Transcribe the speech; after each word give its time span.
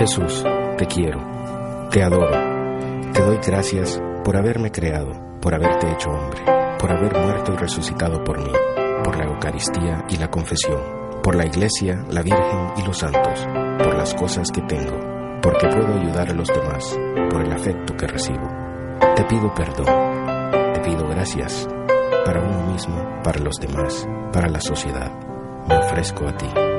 Jesús, 0.00 0.42
te 0.78 0.86
quiero, 0.86 1.20
te 1.90 2.02
adoro, 2.02 2.32
te 3.12 3.20
doy 3.20 3.36
gracias 3.46 4.00
por 4.24 4.34
haberme 4.34 4.72
creado, 4.72 5.12
por 5.42 5.54
haberte 5.54 5.92
hecho 5.92 6.08
hombre, 6.08 6.40
por 6.78 6.90
haber 6.90 7.12
muerto 7.18 7.52
y 7.52 7.56
resucitado 7.58 8.24
por 8.24 8.38
mí, 8.38 8.50
por 9.04 9.18
la 9.18 9.26
Eucaristía 9.26 10.06
y 10.08 10.16
la 10.16 10.30
confesión, 10.30 10.80
por 11.22 11.34
la 11.34 11.44
Iglesia, 11.44 12.02
la 12.08 12.22
Virgen 12.22 12.72
y 12.78 12.82
los 12.82 12.96
santos, 12.96 13.46
por 13.76 13.94
las 13.94 14.14
cosas 14.14 14.50
que 14.50 14.62
tengo, 14.62 14.98
porque 15.42 15.68
puedo 15.68 15.92
ayudar 15.92 16.30
a 16.30 16.34
los 16.34 16.48
demás, 16.48 16.98
por 17.30 17.44
el 17.44 17.52
afecto 17.52 17.94
que 17.94 18.06
recibo. 18.06 18.48
Te 19.16 19.24
pido 19.24 19.52
perdón, 19.52 19.84
te 20.72 20.80
pido 20.80 21.06
gracias, 21.08 21.68
para 22.24 22.40
uno 22.40 22.72
mismo, 22.72 23.20
para 23.22 23.40
los 23.40 23.56
demás, 23.60 24.08
para 24.32 24.48
la 24.48 24.62
sociedad. 24.62 25.12
Me 25.68 25.76
ofrezco 25.76 26.26
a 26.26 26.34
ti. 26.38 26.69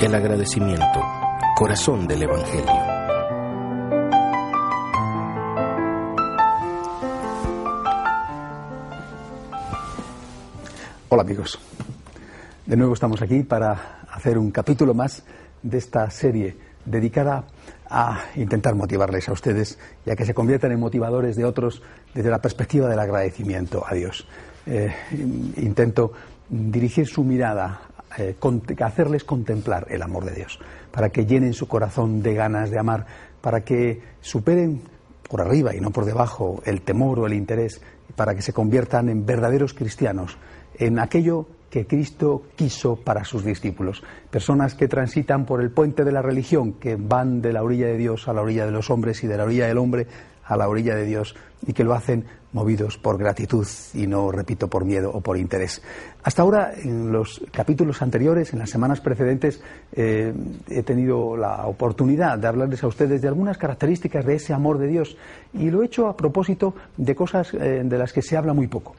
El 0.00 0.14
agradecimiento, 0.14 1.00
corazón 1.56 2.06
del 2.06 2.24
Evangelio. 2.24 2.74
Hola 11.08 11.22
amigos, 11.22 11.58
de 12.66 12.76
nuevo 12.76 12.92
estamos 12.92 13.22
aquí 13.22 13.44
para 13.44 14.00
hacer 14.10 14.36
un 14.36 14.50
capítulo 14.50 14.94
más 14.94 15.22
de 15.62 15.78
esta 15.78 16.10
serie 16.10 16.56
dedicada 16.84 17.44
a 17.88 18.24
intentar 18.34 18.74
motivarles 18.74 19.28
a 19.28 19.32
ustedes 19.32 19.78
y 20.04 20.10
a 20.10 20.16
que 20.16 20.26
se 20.26 20.34
conviertan 20.34 20.72
en 20.72 20.80
motivadores 20.80 21.36
de 21.36 21.44
otros 21.44 21.82
desde 22.12 22.30
la 22.30 22.42
perspectiva 22.42 22.88
del 22.88 22.98
agradecimiento 22.98 23.84
a 23.86 23.94
Dios. 23.94 24.26
Eh, 24.66 24.92
intento 25.56 26.12
dirigir 26.48 27.06
su 27.06 27.22
mirada, 27.24 27.80
eh, 28.18 28.36
hacerles 28.80 29.24
contemplar 29.24 29.86
el 29.90 30.02
amor 30.02 30.24
de 30.24 30.34
Dios, 30.34 30.58
para 30.90 31.10
que 31.10 31.26
llenen 31.26 31.52
su 31.52 31.68
corazón 31.68 32.22
de 32.22 32.34
ganas 32.34 32.70
de 32.70 32.78
amar, 32.78 33.06
para 33.40 33.62
que 33.62 34.02
superen 34.20 34.82
por 35.28 35.40
arriba 35.40 35.74
y 35.74 35.80
no 35.80 35.90
por 35.90 36.04
debajo 36.04 36.62
el 36.64 36.82
temor 36.82 37.20
o 37.20 37.26
el 37.26 37.34
interés, 37.34 37.80
para 38.16 38.34
que 38.34 38.42
se 38.42 38.52
conviertan 38.52 39.08
en 39.08 39.26
verdaderos 39.26 39.74
cristianos, 39.74 40.38
en 40.78 40.98
aquello 40.98 41.46
que 41.70 41.86
Cristo 41.88 42.42
quiso 42.54 42.94
para 42.94 43.24
sus 43.24 43.44
discípulos. 43.44 44.04
Personas 44.30 44.76
que 44.76 44.86
transitan 44.86 45.44
por 45.44 45.60
el 45.60 45.72
puente 45.72 46.04
de 46.04 46.12
la 46.12 46.22
religión, 46.22 46.74
que 46.74 46.94
van 46.94 47.42
de 47.42 47.52
la 47.52 47.64
orilla 47.64 47.86
de 47.86 47.96
Dios 47.96 48.28
a 48.28 48.32
la 48.32 48.42
orilla 48.42 48.64
de 48.64 48.70
los 48.70 48.90
hombres 48.90 49.24
y 49.24 49.26
de 49.26 49.36
la 49.36 49.42
orilla 49.42 49.66
del 49.66 49.78
hombre 49.78 50.06
a 50.46 50.56
la 50.56 50.68
orilla 50.68 50.94
de 50.94 51.04
Dios 51.04 51.34
y 51.66 51.72
que 51.72 51.84
lo 51.84 51.94
hacen 51.94 52.24
movidos 52.52 52.98
por 52.98 53.18
gratitud 53.18 53.66
y 53.94 54.06
no, 54.06 54.30
repito, 54.30 54.68
por 54.68 54.84
miedo 54.84 55.10
o 55.12 55.20
por 55.20 55.36
interés. 55.36 55.82
Hasta 56.22 56.42
ahora, 56.42 56.72
en 56.74 57.10
los 57.10 57.42
capítulos 57.50 58.00
anteriores, 58.00 58.52
en 58.52 58.60
las 58.60 58.70
semanas 58.70 59.00
precedentes, 59.00 59.60
eh, 59.92 60.32
he 60.68 60.82
tenido 60.82 61.36
la 61.36 61.66
oportunidad 61.66 62.38
de 62.38 62.46
hablarles 62.46 62.82
a 62.84 62.86
ustedes 62.86 63.20
de 63.20 63.28
algunas 63.28 63.58
características 63.58 64.24
de 64.24 64.36
ese 64.36 64.54
amor 64.54 64.78
de 64.78 64.86
Dios 64.86 65.16
y 65.52 65.70
lo 65.70 65.82
he 65.82 65.86
hecho 65.86 66.06
a 66.08 66.16
propósito 66.16 66.74
de 66.96 67.14
cosas 67.14 67.52
eh, 67.54 67.82
de 67.84 67.98
las 67.98 68.12
que 68.12 68.22
se 68.22 68.36
habla 68.36 68.52
muy 68.52 68.68
poco. 68.68 68.94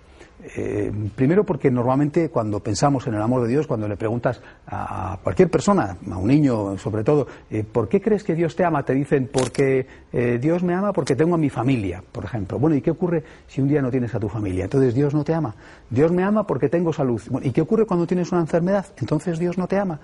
Eh, 0.55 0.91
primero 1.15 1.43
porque 1.43 1.71
normalmente 1.71 2.29
cuando 2.29 2.59
pensamos 2.59 3.07
en 3.07 3.15
el 3.15 3.21
amor 3.21 3.43
de 3.43 3.47
Dios, 3.47 3.65
cuando 3.65 3.87
le 3.87 3.97
preguntas 3.97 4.41
a 4.67 5.17
cualquier 5.23 5.49
persona, 5.49 5.97
a 6.11 6.17
un 6.17 6.27
niño 6.27 6.77
sobre 6.77 7.03
todo, 7.03 7.27
eh, 7.49 7.63
¿por 7.63 7.89
qué 7.89 8.01
crees 8.01 8.23
que 8.23 8.35
Dios 8.35 8.55
te 8.55 8.63
ama? 8.63 8.83
Te 8.83 8.93
dicen, 8.93 9.29
porque 9.31 9.87
eh, 10.13 10.37
Dios 10.39 10.61
me 10.63 10.75
ama 10.75 10.93
porque 10.93 11.15
tengo 11.15 11.35
a 11.35 11.37
mi 11.37 11.49
familia, 11.49 12.03
por 12.11 12.25
ejemplo. 12.25 12.59
Bueno, 12.59 12.75
¿y 12.75 12.81
qué 12.81 12.91
ocurre 12.91 13.23
si 13.47 13.61
un 13.61 13.67
día 13.67 13.81
no 13.81 13.89
tienes 13.89 14.13
a 14.13 14.19
tu 14.19 14.29
familia? 14.29 14.65
Entonces 14.65 14.93
Dios 14.93 15.13
no 15.13 15.23
te 15.23 15.33
ama. 15.33 15.55
Dios 15.89 16.11
me 16.11 16.23
ama 16.23 16.45
porque 16.45 16.69
tengo 16.69 16.93
salud. 16.93 17.21
¿Y 17.41 17.51
qué 17.51 17.61
ocurre 17.61 17.85
cuando 17.85 18.05
tienes 18.05 18.31
una 18.31 18.41
enfermedad? 18.41 18.85
Entonces 18.97 19.39
Dios 19.39 19.57
no 19.57 19.67
te 19.67 19.77
ama. 19.77 19.99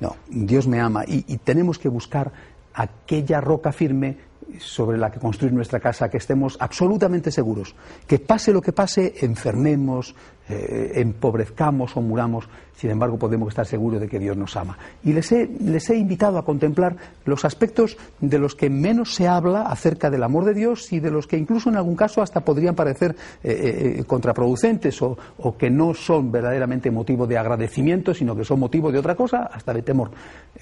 No, 0.00 0.16
Dios 0.28 0.68
me 0.68 0.78
ama 0.80 1.04
y 1.06 1.38
tenemos 1.38 1.78
que 1.78 1.88
buscar 1.88 2.32
aquella 2.74 3.40
roca 3.40 3.72
firme 3.72 4.18
sobre 4.58 4.98
la 4.98 5.10
que 5.10 5.20
construir 5.20 5.52
nuestra 5.52 5.80
casa, 5.80 6.08
que 6.08 6.18
estemos 6.18 6.56
absolutamente 6.60 7.30
seguros, 7.30 7.74
que 8.06 8.18
pase 8.18 8.52
lo 8.52 8.62
que 8.62 8.72
pase, 8.72 9.14
enfermemos, 9.20 10.14
eh, 10.48 11.00
empobrezcamos 11.00 11.96
o 11.96 12.00
muramos, 12.00 12.48
sin 12.76 12.90
embargo 12.90 13.18
podemos 13.18 13.48
estar 13.48 13.66
seguros 13.66 14.00
de 14.00 14.06
que 14.06 14.20
Dios 14.20 14.36
nos 14.36 14.56
ama. 14.56 14.78
Y 15.02 15.12
les 15.12 15.32
he, 15.32 15.48
les 15.60 15.90
he 15.90 15.96
invitado 15.96 16.38
a 16.38 16.44
contemplar 16.44 16.96
los 17.24 17.44
aspectos 17.44 17.96
de 18.20 18.38
los 18.38 18.54
que 18.54 18.70
menos 18.70 19.14
se 19.14 19.26
habla 19.26 19.62
acerca 19.62 20.08
del 20.08 20.22
amor 20.22 20.44
de 20.44 20.54
Dios 20.54 20.92
y 20.92 21.00
de 21.00 21.10
los 21.10 21.26
que 21.26 21.36
incluso 21.36 21.68
en 21.68 21.76
algún 21.76 21.96
caso 21.96 22.22
hasta 22.22 22.40
podrían 22.40 22.76
parecer 22.76 23.16
eh, 23.42 23.96
eh, 23.98 24.04
contraproducentes 24.04 25.02
o, 25.02 25.18
o, 25.38 25.56
que 25.56 25.68
no 25.68 25.94
son 25.94 26.30
verdaderamente 26.30 26.92
motivo 26.92 27.26
de 27.26 27.38
agradecimiento, 27.38 28.14
sino 28.14 28.36
que 28.36 28.44
son 28.44 28.60
motivo 28.60 28.92
de 28.92 29.00
otra 29.00 29.16
cosa, 29.16 29.50
hasta 29.52 29.74
de 29.74 29.82
temor. 29.82 30.12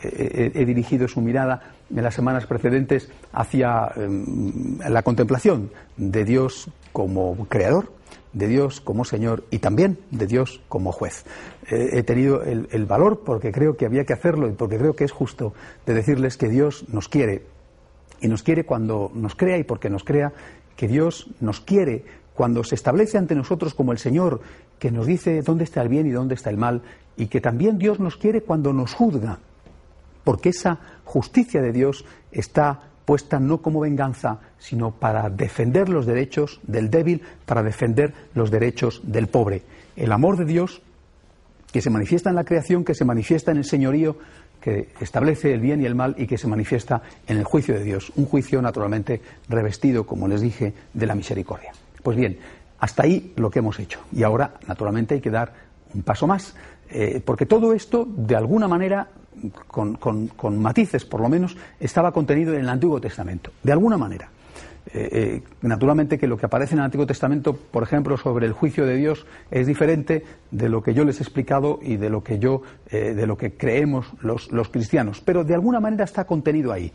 he 0.03 0.65
dirigido 0.65 1.07
su 1.07 1.21
mirada 1.21 1.61
en 1.95 2.03
las 2.03 2.15
semanas 2.15 2.47
precedentes 2.47 3.11
hacia 3.33 3.91
em, 3.97 4.79
la 4.79 5.03
contemplación 5.03 5.71
de 5.97 6.25
Dios 6.25 6.69
como 6.93 7.47
creador 7.49 7.93
de 8.35 8.49
Dios 8.49 8.81
como 8.81 9.05
Señor 9.05 9.45
y 9.51 9.61
también 9.61 9.99
de 10.11 10.27
Dios 10.27 10.61
como 10.69 10.93
juez. 10.93 11.25
Eh, 11.71 11.91
he 11.93 12.03
tenido 12.03 12.43
el, 12.43 12.69
el, 12.73 12.85
valor, 12.85 13.23
porque 13.25 13.53
creo 13.53 13.77
que 13.77 13.87
había 13.87 14.05
que 14.05 14.13
hacerlo 14.13 14.49
y 14.49 14.53
porque 14.53 14.77
creo 14.77 14.95
que 14.95 15.05
es 15.05 15.13
justo, 15.13 15.55
de 15.87 15.95
decirles 15.95 16.37
que 16.37 16.49
Dios 16.49 16.85
nos 16.89 17.09
quiere. 17.09 17.45
Y 18.21 18.29
nos 18.29 18.43
quiere 18.43 18.65
cuando 18.67 19.11
nos 19.15 19.35
crea 19.35 19.57
y 19.59 19.65
porque 19.65 19.89
nos 19.89 20.05
crea, 20.05 20.33
que 20.77 20.89
Dios 20.89 21.29
nos 21.41 21.61
quiere 21.61 22.05
cuando 22.35 22.65
se 22.65 22.75
establece 22.75 23.17
ante 23.17 23.35
nosotros 23.35 23.75
como 23.75 23.93
el 23.93 23.99
Señor, 23.99 24.41
que 24.79 24.91
nos 24.91 25.07
dice 25.07 25.43
dónde 25.43 25.65
está 25.65 25.83
el 25.83 25.89
bien 25.89 26.07
y 26.07 26.11
dónde 26.11 26.35
está 26.35 26.51
el 26.51 26.57
mal, 26.57 26.83
y 27.17 27.27
que 27.29 27.41
también 27.41 27.79
Dios 27.79 28.01
nos 28.01 28.17
quiere 28.17 28.43
cuando 28.43 28.73
nos 28.73 28.93
juzga, 28.93 29.39
porque 30.25 30.49
esa 30.49 30.79
justicia 31.05 31.63
de 31.63 31.73
Dios 31.73 32.05
está 32.33 32.81
puesta 33.05 33.39
no 33.39 33.61
como 33.61 33.81
venganza, 33.81 34.41
sino 34.59 34.93
para 34.93 35.29
defender 35.29 35.89
los 35.89 36.07
derechos 36.07 36.61
del 36.63 36.91
débil, 36.91 37.23
para 37.45 37.63
defender 37.63 38.15
los 38.35 38.51
derechos 38.51 39.03
del 39.05 39.29
pobre. 39.29 39.63
El 39.97 40.11
amor 40.13 40.37
de 40.37 40.47
Dios, 40.47 40.83
que 41.71 41.83
se 41.83 41.91
manifiesta 41.91 42.31
en 42.31 42.37
la 42.37 42.45
creación, 42.45 42.85
que 42.85 42.95
se 42.95 43.05
manifiesta 43.05 43.51
en 43.51 43.59
el 43.59 43.65
señorío, 43.65 44.17
que 44.61 44.89
establece 45.01 45.53
el 45.53 45.61
bien 45.61 45.83
y 45.83 45.85
el 45.85 45.95
mal 45.95 46.15
y 46.17 46.27
que 46.27 46.39
se 46.39 46.49
manifiesta 46.49 47.03
en 47.27 47.37
el 47.37 47.45
juicio 47.45 47.75
de 47.75 47.85
Dios. 47.85 48.11
Un 48.17 48.25
juicio 48.25 48.63
naturalmente 48.63 49.21
revestido, 49.49 50.07
como 50.07 50.27
les 50.27 50.41
dije, 50.41 50.73
de 50.95 51.07
la 51.07 51.15
misericordia. 51.15 51.73
Pues 52.03 52.17
bien, 52.17 52.39
hasta 52.79 53.03
ahí 53.03 53.35
lo 53.37 53.51
que 53.51 53.59
hemos 53.59 53.79
hecho. 53.79 54.01
Y 54.13 54.23
ahora, 54.23 54.55
naturalmente, 54.67 55.15
hay 55.15 55.21
que 55.21 55.31
dar 55.31 55.53
un 55.93 56.03
paso 56.03 56.27
más, 56.27 56.55
eh, 56.89 57.21
porque 57.25 57.45
todo 57.45 57.75
esto, 57.75 58.07
de 58.09 58.37
alguna 58.37 58.67
manera, 58.67 59.09
con, 59.67 59.95
con, 59.95 60.29
con, 60.29 60.59
matices 60.59 61.05
por 61.05 61.21
lo 61.21 61.29
menos, 61.29 61.57
estaba 61.81 62.13
contenido 62.13 62.55
en 62.55 62.61
el 62.61 62.69
Antiguo 62.69 63.01
Testamento, 63.01 63.51
de 63.63 63.73
alguna 63.73 63.97
manera. 63.97 64.31
Eh, 64.93 65.09
eh, 65.13 65.43
naturalmente 65.63 66.19
que 66.19 66.27
lo 66.27 66.37
que 66.37 66.47
aparece 66.47 66.75
en 66.75 66.81
el 66.81 66.85
Antiguo 66.85 67.07
Testamento, 67.07 67.57
por 67.57 67.83
ejemplo, 67.83 68.17
sobre 68.17 68.47
el 68.47 68.53
juicio 68.53 68.85
de 68.87 68.97
Dios, 68.97 69.27
es 69.51 69.67
diferente 69.67 70.25
de 70.51 70.69
lo 70.69 70.83
que 70.83 70.93
yo 70.93 71.05
les 71.05 71.21
he 71.21 71.23
explicado 71.23 71.79
y 71.83 71.97
de 71.97 72.11
lo 72.11 72.23
que 72.23 72.39
yo, 72.39 72.63
eh, 72.91 73.15
de 73.15 73.27
lo 73.27 73.37
que 73.37 73.57
creemos 73.57 74.07
los, 74.21 74.53
los, 74.53 74.69
cristianos. 74.69 75.21
Pero 75.21 75.43
de 75.43 75.55
alguna 75.55 75.81
manera 75.81 76.05
está 76.05 76.25
contenido 76.25 76.73
ahí. 76.73 76.93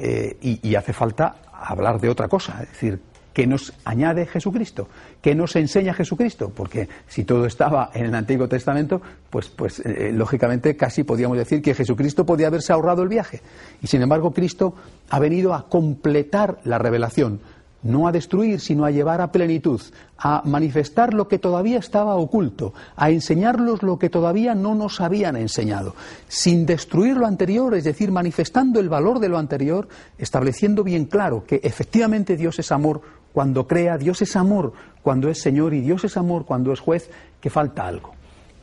Y, 0.00 0.60
y 0.62 0.76
hace 0.76 0.92
falta 0.92 1.38
hablar 1.52 2.00
de 2.00 2.08
otra 2.08 2.28
cosa, 2.28 2.62
es 2.62 2.68
decir, 2.68 3.00
que 3.38 3.46
nos 3.46 3.72
añade 3.84 4.26
Jesucristo, 4.26 4.88
que 5.22 5.36
nos 5.36 5.54
enseña 5.54 5.94
Jesucristo, 5.94 6.50
porque 6.52 6.88
si 7.06 7.22
todo 7.22 7.46
estaba 7.46 7.92
en 7.94 8.06
el 8.06 8.14
Antiguo 8.16 8.48
Testamento, 8.48 9.00
pues, 9.30 9.48
pues 9.48 9.78
eh, 9.78 10.10
lógicamente 10.12 10.76
casi 10.76 11.04
podíamos 11.04 11.38
decir 11.38 11.62
que 11.62 11.72
Jesucristo 11.72 12.26
podía 12.26 12.48
haberse 12.48 12.72
ahorrado 12.72 13.04
el 13.04 13.08
viaje. 13.08 13.40
Y 13.80 13.86
sin 13.86 14.02
embargo, 14.02 14.32
Cristo 14.32 14.74
ha 15.08 15.20
venido 15.20 15.54
a 15.54 15.68
completar 15.68 16.58
la 16.64 16.78
revelación, 16.78 17.38
no 17.84 18.08
a 18.08 18.12
destruir, 18.12 18.58
sino 18.58 18.84
a 18.84 18.90
llevar 18.90 19.20
a 19.20 19.30
plenitud, 19.30 19.80
a 20.18 20.42
manifestar 20.44 21.14
lo 21.14 21.28
que 21.28 21.38
todavía 21.38 21.78
estaba 21.78 22.16
oculto, 22.16 22.74
a 22.96 23.10
enseñarlos 23.10 23.84
lo 23.84 24.00
que 24.00 24.10
todavía 24.10 24.56
no 24.56 24.74
nos 24.74 25.00
habían 25.00 25.36
enseñado, 25.36 25.94
sin 26.26 26.66
destruir 26.66 27.16
lo 27.16 27.26
anterior, 27.26 27.76
es 27.76 27.84
decir, 27.84 28.10
manifestando 28.10 28.80
el 28.80 28.88
valor 28.88 29.20
de 29.20 29.28
lo 29.28 29.38
anterior, 29.38 29.86
estableciendo 30.18 30.82
bien 30.82 31.04
claro 31.04 31.44
que 31.46 31.60
efectivamente 31.62 32.36
Dios 32.36 32.58
es 32.58 32.72
amor 32.72 33.00
cuando 33.38 33.68
crea, 33.68 33.98
Dios 33.98 34.20
es 34.20 34.34
amor 34.34 34.72
cuando 35.00 35.28
es 35.28 35.40
Señor 35.40 35.72
y 35.72 35.80
Dios 35.80 36.02
es 36.02 36.16
amor 36.16 36.44
cuando 36.44 36.72
es 36.72 36.80
juez, 36.80 37.08
que 37.40 37.50
falta 37.50 37.86
algo. 37.86 38.14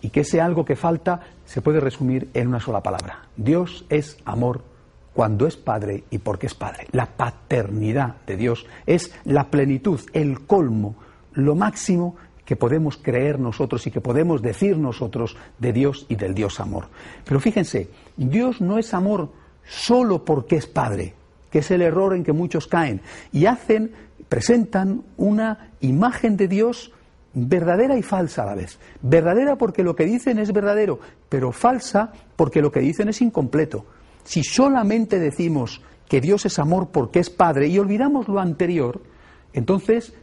y 0.02 0.10
que 0.10 0.20
ese 0.20 0.42
algo 0.42 0.66
que 0.66 0.76
falta 0.76 1.22
se 1.46 1.62
puede 1.62 1.80
resumir 1.80 2.30
en 2.34 2.50
una 2.50 2.60
sola 2.60 2.84
palabra. 2.84 3.20
Dios 3.38 3.86
es 3.88 4.18
amor 4.26 4.64
cuando 5.14 5.48
es 5.48 5.56
Padre 5.56 6.04
y 6.12 6.18
porque 6.18 6.48
es 6.48 6.56
Padre. 6.56 6.88
La 6.92 7.06
paternidad 7.06 8.16
de 8.28 8.36
Dios 8.36 8.66
es 8.86 9.14
la 9.24 9.46
plenitud, 9.46 10.02
el 10.12 10.42
colmo, 10.46 10.96
lo 11.32 11.56
máximo 11.56 12.18
que 12.44 12.58
podemos 12.58 12.98
creer 12.98 13.40
nosotros 13.40 13.88
y 13.88 13.92
que 13.92 14.02
podemos 14.02 14.42
decir 14.42 14.78
nosotros 14.78 15.38
de 15.58 15.72
Dios 15.72 16.06
y 16.10 16.18
del 16.18 16.36
Dios 16.36 16.60
amor. 16.60 16.90
Pero 17.24 17.40
fíjense, 17.40 17.92
Dios 18.18 18.60
no 18.60 18.78
es 18.78 18.94
amor 18.94 19.30
solo 19.66 20.26
porque 20.26 20.58
es 20.58 20.68
Padre, 20.68 21.14
que 21.50 21.60
es 21.60 21.72
el 21.72 21.82
error 21.82 22.14
en 22.14 22.26
que 22.26 22.34
muchos 22.34 22.68
caen, 22.68 23.00
y 23.32 23.46
hacen, 23.46 23.94
presentan 24.30 25.04
una 25.18 25.72
imagen 25.82 26.38
de 26.38 26.48
Dios 26.48 26.92
verdadera 27.34 27.98
y 27.98 28.02
falsa 28.02 28.44
a 28.44 28.48
la 28.48 28.56
vez. 28.56 28.80
Verdadera 29.02 29.58
porque 29.58 29.84
lo 29.84 29.96
que 29.96 30.06
dicen 30.06 30.40
es 30.40 30.52
verdadero, 30.52 31.00
pero 31.30 31.52
falsa 31.52 32.12
porque 32.36 32.62
lo 32.62 32.72
que 32.72 32.80
dicen 32.80 33.10
es 33.10 33.22
incompleto. 33.22 33.86
Si 34.24 34.44
solamente 34.44 35.20
decimos 35.20 35.82
que 36.08 36.22
Dios 36.22 36.46
es 36.46 36.58
amor 36.60 36.90
porque 36.92 37.20
es 37.20 37.30
Padre 37.30 37.68
y 37.68 37.78
olvidamos 37.78 38.28
lo 38.28 38.40
anterior, 38.40 39.02
entonces 39.54 40.14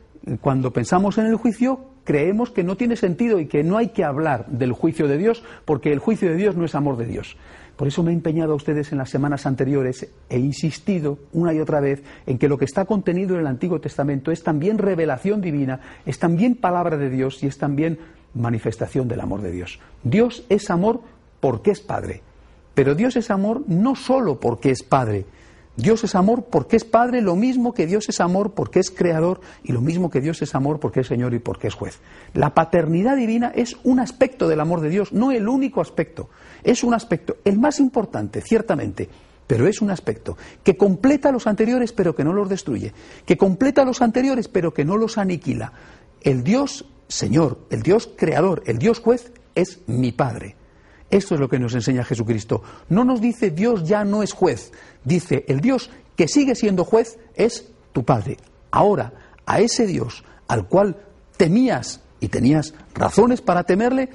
cuando 0.40 0.72
pensamos 0.72 1.18
en 1.18 1.26
el 1.26 1.36
juicio 1.36 1.92
creemos 2.04 2.50
que 2.50 2.64
no 2.64 2.76
tiene 2.76 2.96
sentido 2.96 3.38
y 3.38 3.46
que 3.46 3.62
no 3.62 3.76
hay 3.76 3.88
que 3.88 4.04
hablar 4.04 4.46
del 4.46 4.72
juicio 4.72 5.06
de 5.06 5.18
Dios 5.18 5.44
porque 5.64 5.92
el 5.92 5.98
juicio 5.98 6.30
de 6.30 6.36
Dios 6.36 6.56
no 6.56 6.64
es 6.64 6.74
amor 6.74 6.96
de 6.96 7.06
Dios. 7.06 7.36
Por 7.82 7.88
eso 7.88 8.04
me 8.04 8.12
he 8.12 8.14
empeñado 8.14 8.52
a 8.52 8.54
ustedes 8.54 8.92
en 8.92 8.98
las 8.98 9.10
semanas 9.10 9.44
anteriores, 9.44 10.08
he 10.30 10.38
insistido 10.38 11.18
una 11.32 11.52
y 11.52 11.58
otra 11.58 11.80
vez 11.80 12.04
en 12.26 12.38
que 12.38 12.46
lo 12.46 12.56
que 12.56 12.64
está 12.64 12.84
contenido 12.84 13.34
en 13.34 13.40
el 13.40 13.46
Antiguo 13.48 13.80
Testamento 13.80 14.30
es 14.30 14.44
también 14.44 14.78
revelación 14.78 15.40
divina, 15.40 15.80
es 16.06 16.20
también 16.20 16.54
palabra 16.54 16.96
de 16.96 17.10
Dios 17.10 17.42
y 17.42 17.48
es 17.48 17.58
también 17.58 17.98
manifestación 18.34 19.08
del 19.08 19.18
amor 19.18 19.42
de 19.42 19.50
Dios. 19.50 19.80
Dios 20.04 20.44
es 20.48 20.70
amor 20.70 21.00
porque 21.40 21.72
es 21.72 21.80
Padre, 21.80 22.22
pero 22.72 22.94
Dios 22.94 23.16
es 23.16 23.32
amor 23.32 23.64
no 23.66 23.96
solo 23.96 24.38
porque 24.38 24.70
es 24.70 24.84
Padre, 24.84 25.26
Dios 25.76 26.04
es 26.04 26.14
amor 26.14 26.44
porque 26.50 26.76
es 26.76 26.84
Padre, 26.84 27.22
lo 27.22 27.34
mismo 27.34 27.72
que 27.72 27.86
Dios 27.86 28.08
es 28.08 28.20
amor 28.20 28.52
porque 28.52 28.78
es 28.78 28.90
Creador 28.90 29.40
y 29.62 29.72
lo 29.72 29.80
mismo 29.80 30.10
que 30.10 30.20
Dios 30.20 30.42
es 30.42 30.54
amor 30.54 30.80
porque 30.80 31.00
es 31.00 31.06
Señor 31.06 31.32
y 31.32 31.38
porque 31.38 31.68
es 31.68 31.74
juez. 31.74 32.00
La 32.34 32.54
paternidad 32.54 33.16
divina 33.16 33.52
es 33.54 33.76
un 33.82 33.98
aspecto 33.98 34.48
del 34.48 34.60
amor 34.60 34.82
de 34.82 34.90
Dios, 34.90 35.12
no 35.12 35.32
el 35.32 35.48
único 35.48 35.80
aspecto. 35.80 36.28
Es 36.62 36.84
un 36.84 36.92
aspecto, 36.92 37.38
el 37.44 37.58
más 37.58 37.80
importante, 37.80 38.42
ciertamente, 38.42 39.08
pero 39.46 39.66
es 39.66 39.80
un 39.80 39.90
aspecto 39.90 40.36
que 40.62 40.76
completa 40.76 41.32
los 41.32 41.46
anteriores 41.46 41.92
pero 41.92 42.14
que 42.14 42.24
no 42.24 42.34
los 42.34 42.50
destruye, 42.50 42.92
que 43.24 43.38
completa 43.38 43.84
los 43.84 44.02
anteriores 44.02 44.48
pero 44.48 44.74
que 44.74 44.84
no 44.84 44.98
los 44.98 45.16
aniquila. 45.16 45.72
El 46.20 46.44
Dios 46.44 46.84
Señor, 47.08 47.58
el 47.70 47.82
Dios 47.82 48.10
Creador, 48.16 48.62
el 48.66 48.78
Dios 48.78 49.00
juez 49.00 49.32
es 49.54 49.80
mi 49.86 50.12
Padre. 50.12 50.56
Esto 51.12 51.34
es 51.34 51.40
lo 51.40 51.48
que 51.48 51.58
nos 51.58 51.74
enseña 51.74 52.04
Jesucristo. 52.04 52.62
No 52.88 53.04
nos 53.04 53.20
dice 53.20 53.50
Dios 53.50 53.84
ya 53.84 54.02
no 54.02 54.22
es 54.22 54.32
juez, 54.32 54.72
dice 55.04 55.44
el 55.46 55.60
Dios 55.60 55.90
que 56.16 56.26
sigue 56.26 56.54
siendo 56.54 56.84
juez 56.84 57.18
es 57.34 57.70
tu 57.92 58.02
Padre. 58.02 58.38
Ahora, 58.70 59.12
a 59.44 59.60
ese 59.60 59.86
Dios 59.86 60.24
al 60.48 60.66
cual 60.66 60.96
temías 61.36 62.00
y 62.18 62.28
tenías 62.28 62.72
razones 62.94 63.42
para 63.42 63.64
temerle, 63.64 64.08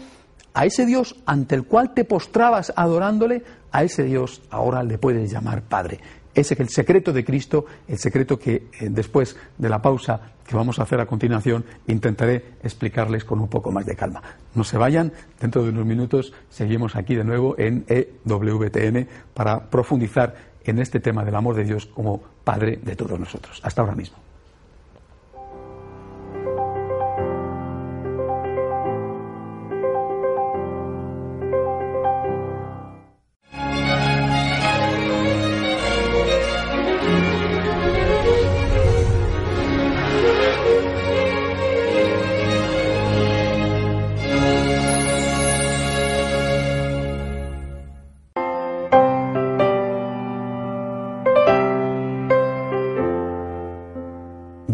a 0.55 0.65
ese 0.65 0.87
Dios 0.87 1.15
ante 1.27 1.53
el 1.53 1.65
cual 1.65 1.93
te 1.93 2.03
postrabas 2.03 2.73
adorándole, 2.75 3.43
a 3.71 3.83
ese 3.83 4.03
Dios 4.03 4.41
ahora 4.49 4.81
le 4.81 4.97
puedes 4.97 5.31
llamar 5.31 5.61
Padre. 5.61 5.99
Ese 6.37 6.53
es 6.53 6.59
el 6.59 6.69
secreto 6.69 7.11
de 7.11 7.25
Cristo, 7.25 7.65
el 7.87 7.97
secreto 7.97 8.37
que 8.37 8.67
eh, 8.79 8.89
después 8.91 9.35
de 9.57 9.69
la 9.69 9.81
pausa 9.81 10.21
que 10.45 10.55
vamos 10.55 10.77
a 10.77 10.83
hacer 10.83 10.99
a 10.99 11.07
continuación 11.07 11.65
intentaré 11.87 12.53
explicarles 12.61 13.25
con 13.25 13.39
un 13.39 13.47
poco 13.47 13.71
más 13.71 13.87
de 13.87 13.95
calma. 13.95 14.21
No 14.53 14.63
se 14.63 14.77
vayan, 14.77 15.11
dentro 15.41 15.63
de 15.63 15.69
unos 15.69 15.87
minutos 15.87 16.33
seguimos 16.51 16.95
aquí 16.95 17.15
de 17.15 17.23
nuevo 17.23 17.55
en 17.57 17.85
EWTN 17.87 19.07
para 19.33 19.67
profundizar 19.71 20.35
en 20.63 20.77
este 20.77 20.99
tema 20.99 21.25
del 21.25 21.35
amor 21.35 21.55
de 21.55 21.63
Dios 21.63 21.87
como 21.87 22.21
Padre 22.43 22.77
de 22.83 22.95
todos 22.95 23.19
nosotros. 23.19 23.59
Hasta 23.63 23.81
ahora 23.81 23.95
mismo. 23.95 24.26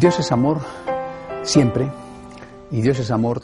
Dios 0.03 0.19
es 0.19 0.33
amor 0.33 0.59
siempre 1.43 1.89
y 2.71 2.81
Dios 2.81 2.99
es 2.99 3.09
amor 3.09 3.43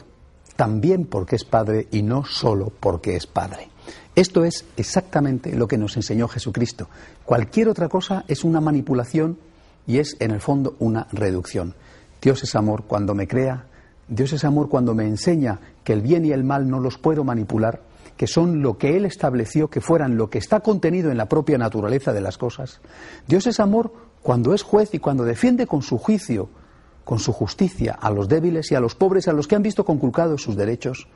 también 0.56 1.06
porque 1.06 1.36
es 1.36 1.42
Padre 1.42 1.88
y 1.90 2.02
no 2.02 2.26
solo 2.26 2.70
porque 2.80 3.16
es 3.16 3.26
Padre. 3.26 3.70
Esto 4.14 4.44
es 4.44 4.66
exactamente 4.76 5.56
lo 5.56 5.66
que 5.66 5.78
nos 5.78 5.96
enseñó 5.96 6.28
Jesucristo. 6.28 6.90
Cualquier 7.24 7.70
otra 7.70 7.88
cosa 7.88 8.26
es 8.28 8.44
una 8.44 8.60
manipulación 8.60 9.38
y 9.86 10.00
es 10.00 10.18
en 10.20 10.32
el 10.32 10.42
fondo 10.42 10.76
una 10.80 11.06
reducción. 11.12 11.76
Dios 12.20 12.42
es 12.42 12.54
amor 12.54 12.84
cuando 12.86 13.14
me 13.14 13.26
crea, 13.26 13.64
Dios 14.06 14.34
es 14.34 14.44
amor 14.44 14.68
cuando 14.68 14.94
me 14.94 15.06
enseña 15.06 15.60
que 15.82 15.94
el 15.94 16.02
bien 16.02 16.26
y 16.26 16.32
el 16.32 16.44
mal 16.44 16.68
no 16.68 16.78
los 16.78 16.98
puedo 16.98 17.24
manipular, 17.24 17.80
que 18.18 18.26
son 18.26 18.60
lo 18.60 18.76
que 18.76 18.98
Él 18.98 19.06
estableció 19.06 19.68
que 19.68 19.80
fueran 19.80 20.18
lo 20.18 20.28
que 20.28 20.36
está 20.36 20.60
contenido 20.60 21.10
en 21.10 21.16
la 21.16 21.24
propia 21.24 21.56
naturaleza 21.56 22.12
de 22.12 22.20
las 22.20 22.36
cosas. 22.36 22.82
Dios 23.26 23.46
es 23.46 23.60
amor 23.60 24.09
cuando 24.22 24.54
es 24.54 24.62
juez 24.62 24.94
y 24.94 24.98
cuando 24.98 25.24
defiende 25.24 25.66
con 25.66 25.82
su 25.82 25.98
juicio, 25.98 26.48
con 27.04 27.18
su 27.18 27.32
justicia 27.32 27.98
a 28.00 28.10
los 28.10 28.28
débiles 28.28 28.70
y 28.70 28.74
a 28.74 28.80
los 28.80 28.94
pobres, 28.94 29.28
a 29.28 29.32
los 29.32 29.48
que 29.48 29.56
han 29.56 29.62
visto 29.62 29.84
conculcados 29.84 30.42
sus 30.42 30.56
derechos, 30.56 31.08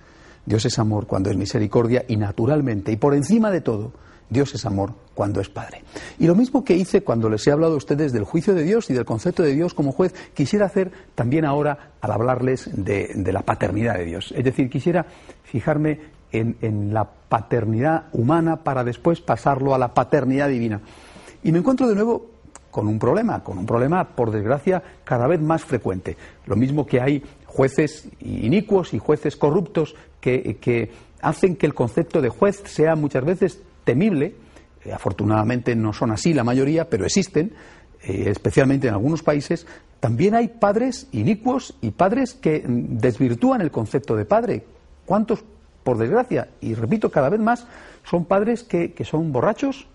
Dios 0.47 0.65
es 0.65 0.79
amor 0.79 1.07
cuando 1.07 1.31
es 1.31 1.37
misericordia 1.37 2.05
y 2.09 2.17
naturalmente 2.17 2.93
y 2.93 2.97
por 2.97 3.15
encima 3.15 3.51
de 3.51 3.61
todo, 3.61 3.93
Dios 4.31 4.55
es 4.55 4.65
amor 4.65 4.95
cuando 5.15 5.41
es 5.41 5.49
Padre. 5.49 5.85
Y 6.19 6.27
lo 6.27 6.35
mismo 6.35 6.65
que 6.65 6.77
hice 6.77 7.03
cuando 7.03 7.29
les 7.29 7.47
he 7.47 7.53
hablado 7.53 7.75
a 7.75 7.77
ustedes 7.77 8.13
del 8.13 8.25
juicio 8.25 8.55
de 8.55 8.65
Dios 8.65 8.91
y 8.91 8.95
del 8.95 9.05
concepto 9.05 9.43
de 9.43 9.55
Dios 9.55 9.75
como 9.75 9.93
juez, 9.93 10.15
quisiera 10.35 10.67
hacer 10.67 10.91
también 11.15 11.45
ahora 11.45 11.93
al 12.01 12.11
hablarles 12.11 12.69
de, 12.73 13.15
la 13.33 13.43
paternidad 13.43 13.97
de 13.97 14.07
Dios. 14.07 14.33
Es 14.37 14.45
decir, 14.45 14.71
quisiera 14.71 15.07
fijarme 15.45 16.01
en, 16.33 16.93
la 16.93 17.05
paternidad 17.05 18.07
humana 18.13 18.65
para 18.65 18.83
después 18.83 19.21
pasarlo 19.21 19.75
a 19.75 19.79
la 19.79 19.95
paternidad 19.95 20.49
divina. 20.49 20.81
Y 21.45 21.53
me 21.53 21.59
encuentro 21.59 21.87
de 21.87 21.95
nuevo 21.95 22.31
con 22.75 22.89
un 22.89 22.99
problema, 22.99 23.45
con 23.45 23.57
un 23.57 23.67
problema, 23.67 24.03
por 24.03 24.33
desgracia, 24.33 24.83
cada 25.05 25.29
vez 25.29 25.41
más 25.41 25.63
frecuente. 25.63 26.17
Lo 26.45 26.57
mismo 26.57 26.85
que 26.85 27.01
hay 27.01 27.23
jueces 27.47 28.09
inicuos 28.19 28.95
y 28.95 28.99
jueces 28.99 29.37
corruptos 29.37 29.95
que, 30.21 30.91
hacen 31.23 31.55
que 31.55 31.67
el 31.67 31.75
concepto 31.75 32.21
de 32.21 32.31
juez 32.31 32.65
sea 32.67 32.97
muchas 32.97 33.25
veces 33.25 33.63
temible. 33.85 34.35
Eh, 34.85 34.93
afortunadamente 34.93 35.77
no 35.77 35.93
son 35.93 36.11
así 36.11 36.35
la 36.35 36.43
mayoría, 36.43 36.91
pero 36.91 37.05
existen, 37.05 37.53
eh, 38.03 38.25
especialmente 38.27 38.89
en 38.89 38.95
algunos 38.95 39.23
países. 39.23 39.69
También 40.01 40.35
hay 40.35 40.49
padres 40.49 41.07
inicuos 41.13 41.77
y 41.81 41.93
padres 41.93 42.35
que 42.35 42.65
desvirtúan 42.67 43.61
el 43.61 43.71
concepto 43.71 44.17
de 44.17 44.25
padre. 44.25 44.65
¿Cuántos, 45.07 45.45
por 45.85 45.97
desgracia, 45.97 46.49
y 46.61 46.75
repito 46.75 47.09
cada 47.09 47.29
vez 47.29 47.39
más, 47.39 47.69
son 48.03 48.25
padres 48.25 48.65
que 48.65 49.05
son 49.05 49.31
borrachos, 49.31 49.87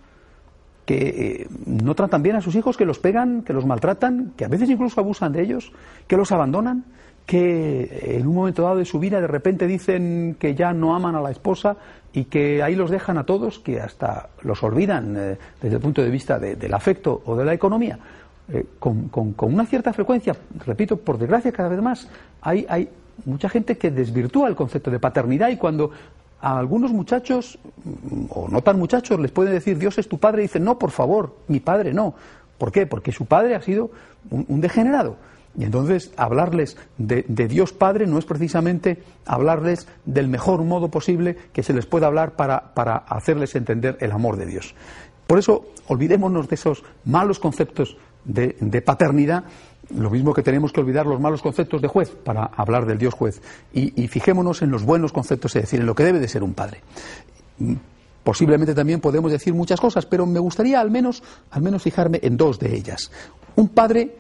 que 0.90 1.44
eh, 1.44 1.48
no 1.68 1.94
tratan 1.94 2.24
bien 2.24 2.36
a 2.36 2.42
sus 2.42 2.56
hijos, 2.56 2.76
que 2.76 2.84
los 2.84 2.98
pegan, 2.98 3.44
que 3.44 3.54
los 3.54 3.64
maltratan, 3.64 4.34
que 4.36 4.44
a 4.44 4.48
veces 4.48 4.72
incluso 4.72 5.00
abusan 5.00 5.32
de 5.32 5.44
ellos, 5.44 5.72
que 6.08 6.18
los 6.18 6.32
abandonan, 6.32 6.84
que 7.28 8.16
en 8.18 8.26
un 8.26 8.34
momento 8.34 8.64
dado 8.64 8.78
de 8.78 8.86
su 8.86 8.98
vida 8.98 9.22
de 9.22 9.28
repente 9.28 9.68
dicen 9.68 10.36
que 10.40 10.56
ya 10.56 10.74
no 10.74 10.96
aman 10.96 11.14
a 11.14 11.22
la 11.22 11.30
esposa 11.30 11.78
y 12.12 12.24
que 12.24 12.64
ahí 12.64 12.74
los 12.74 12.90
dejan 12.90 13.20
a 13.20 13.24
todos, 13.24 13.60
que 13.60 13.80
hasta 13.80 14.30
los 14.42 14.64
olvidan 14.64 15.16
eh, 15.16 15.38
desde 15.62 15.76
el 15.76 15.82
punto 15.84 16.02
de 16.02 16.10
vista 16.10 16.40
del 16.40 16.74
afecto 16.74 17.22
o 17.24 17.36
de 17.36 17.46
la 17.46 17.54
economía. 17.54 18.00
Eh, 18.52 18.66
con, 18.80 19.12
una 19.42 19.68
cierta 19.68 19.94
frecuencia, 19.94 20.36
repito, 20.66 20.98
por 20.98 21.20
desgracia 21.20 21.52
cada 21.52 21.70
vez 21.70 21.84
más, 21.84 22.10
hay, 22.42 22.66
hay 22.68 22.90
mucha 23.26 23.48
gente 23.48 23.78
que 23.78 23.92
desvirtúa 23.92 24.48
el 24.48 24.56
concepto 24.56 24.90
de 24.90 24.98
paternidad 24.98 25.50
y 25.50 25.58
cuando 25.58 25.92
a 26.42 26.58
algunos 26.58 26.92
muchachos, 26.92 27.60
o 28.30 28.48
no 28.48 28.62
tan 28.62 28.78
muchachos, 28.80 29.20
les 29.20 29.32
puede 29.32 29.52
decir 29.52 29.78
Dios 29.78 29.98
es 29.98 30.08
tu 30.08 30.18
padre 30.18 30.42
y 30.42 30.48
dicen, 30.48 30.64
no, 30.64 30.80
por 30.80 30.92
favor, 30.92 31.36
mi 31.48 31.60
padre 31.60 31.94
no. 31.94 32.16
¿Por 32.58 32.72
qué? 32.72 32.86
Porque 32.86 33.12
su 33.12 33.26
padre 33.26 33.56
ha 33.56 33.62
sido 33.62 33.92
un, 34.30 34.62
degenerado. 34.62 35.18
Y 35.58 35.64
entonces 35.64 36.12
hablarles 36.16 36.78
de, 36.98 37.24
Dios 37.24 37.74
Padre 37.74 38.06
no 38.06 38.20
es 38.20 38.26
precisamente 38.26 39.02
hablarles 39.26 39.88
del 40.06 40.28
mejor 40.28 40.64
modo 40.64 40.90
posible 40.90 41.36
que 41.54 41.64
se 41.64 41.74
les 41.74 41.86
pueda 41.86 42.08
hablar 42.08 42.36
para, 42.36 42.74
para 42.76 42.98
hacerles 42.98 43.56
entender 43.56 43.98
el 44.00 44.12
amor 44.12 44.38
de 44.38 44.46
Dios. 44.46 44.76
Por 45.26 45.40
eso 45.40 45.66
olvidémonos 45.88 46.50
de 46.50 46.56
esos 46.56 46.84
malos 47.06 47.40
conceptos 47.40 47.98
de, 48.26 48.82
paternidad 48.82 49.44
lo 49.96 50.10
mismo 50.10 50.34
que 50.34 50.44
tenemos 50.44 50.72
que 50.72 50.82
olvidar 50.82 51.06
los 51.06 51.20
malos 51.20 51.42
conceptos 51.42 51.82
de 51.82 51.88
juez 51.88 52.10
para 52.10 52.46
hablar 52.46 52.86
del 52.86 52.98
Dios 52.98 53.14
juez. 53.14 53.42
Y, 53.74 54.08
fijémonos 54.08 54.62
en 54.62 54.72
los 54.72 54.84
buenos 54.84 55.12
conceptos, 55.12 55.56
es 55.56 55.64
decir, 55.64 55.80
en 55.80 55.86
lo 55.86 55.96
que 55.96 56.04
debe 56.04 56.20
de 56.20 56.28
ser 56.28 56.44
un 56.44 56.54
padre. 56.54 56.82
Posiblemente 58.24 58.76
también 58.76 59.00
podemos 59.02 59.32
decir 59.32 59.54
muchas 59.54 59.80
cosas, 59.80 60.06
pero 60.06 60.26
me 60.26 60.40
gustaría 60.40 60.80
al 60.80 60.92
menos, 60.92 61.24
al 61.52 61.62
menos 61.62 61.84
fijarme 61.84 62.20
en 62.22 62.38
dos 62.38 62.60
de 62.60 62.76
ellas. 62.76 63.12
Un 63.56 63.70
padre 63.70 64.16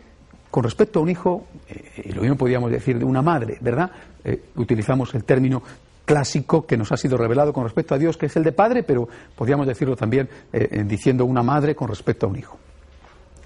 con 0.49 0.63
respecto 0.63 0.99
a 0.99 1.03
un 1.03 1.09
hijo, 1.09 1.45
eh, 1.67 2.03
y 2.05 2.11
lo 2.11 2.21
mismo 2.21 2.35
podríamos 2.35 2.71
decir 2.71 2.97
de 2.97 3.05
una 3.05 3.21
madre, 3.21 3.57
¿verdad? 3.61 3.91
Eh, 4.23 4.45
utilizamos 4.55 5.13
el 5.13 5.23
término 5.23 5.61
clásico 6.05 6.65
que 6.65 6.75
nos 6.75 6.91
ha 6.91 6.97
sido 6.97 7.17
revelado 7.17 7.53
con 7.53 7.63
respecto 7.63 7.93
a 7.93 7.99
Dios, 7.99 8.17
que 8.17 8.25
es 8.25 8.35
el 8.35 8.43
de 8.43 8.51
padre, 8.51 8.81
pero 8.81 9.07
podríamos 9.35 9.67
decirlo 9.67 9.95
también 9.95 10.27
eh, 10.51 10.83
diciendo 10.87 11.23
una 11.25 11.43
madre 11.43 11.75
con 11.75 11.87
respecto 11.87 12.25
a 12.25 12.29
un 12.29 12.37
hijo. 12.37 12.57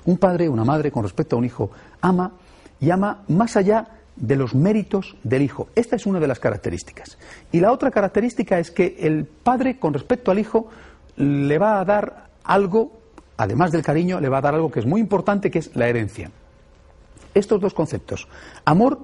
Un 0.05 0.17
padre, 0.17 0.49
una 0.49 0.63
madre 0.63 0.91
con 0.91 1.03
respecto 1.03 1.35
a 1.35 1.39
un 1.39 1.45
hijo 1.45 1.71
ama 2.01 2.33
y 2.79 2.89
ama 2.89 3.23
más 3.29 3.55
allá 3.55 3.87
de 4.15 4.35
los 4.35 4.53
méritos 4.53 5.15
del 5.23 5.41
hijo. 5.41 5.69
Esta 5.75 5.95
es 5.95 6.05
una 6.05 6.19
de 6.19 6.27
las 6.27 6.39
características. 6.39 7.17
Y 7.51 7.59
la 7.59 7.71
otra 7.71 7.91
característica 7.91 8.59
es 8.59 8.71
que 8.71 8.97
el 8.99 9.25
padre 9.25 9.79
con 9.79 9.93
respecto 9.93 10.31
al 10.31 10.39
hijo 10.39 10.67
le 11.15 11.57
va 11.57 11.79
a 11.79 11.85
dar 11.85 12.29
algo, 12.43 12.91
además 13.37 13.71
del 13.71 13.81
cariño, 13.81 14.19
le 14.19 14.29
va 14.29 14.39
a 14.39 14.41
dar 14.41 14.55
algo 14.55 14.71
que 14.71 14.79
es 14.79 14.85
muy 14.85 15.01
importante, 15.01 15.49
que 15.49 15.59
es 15.59 15.75
la 15.75 15.87
herencia. 15.87 16.31
Estos 17.33 17.59
dos 17.59 17.73
conceptos, 17.73 18.27
amor 18.65 18.99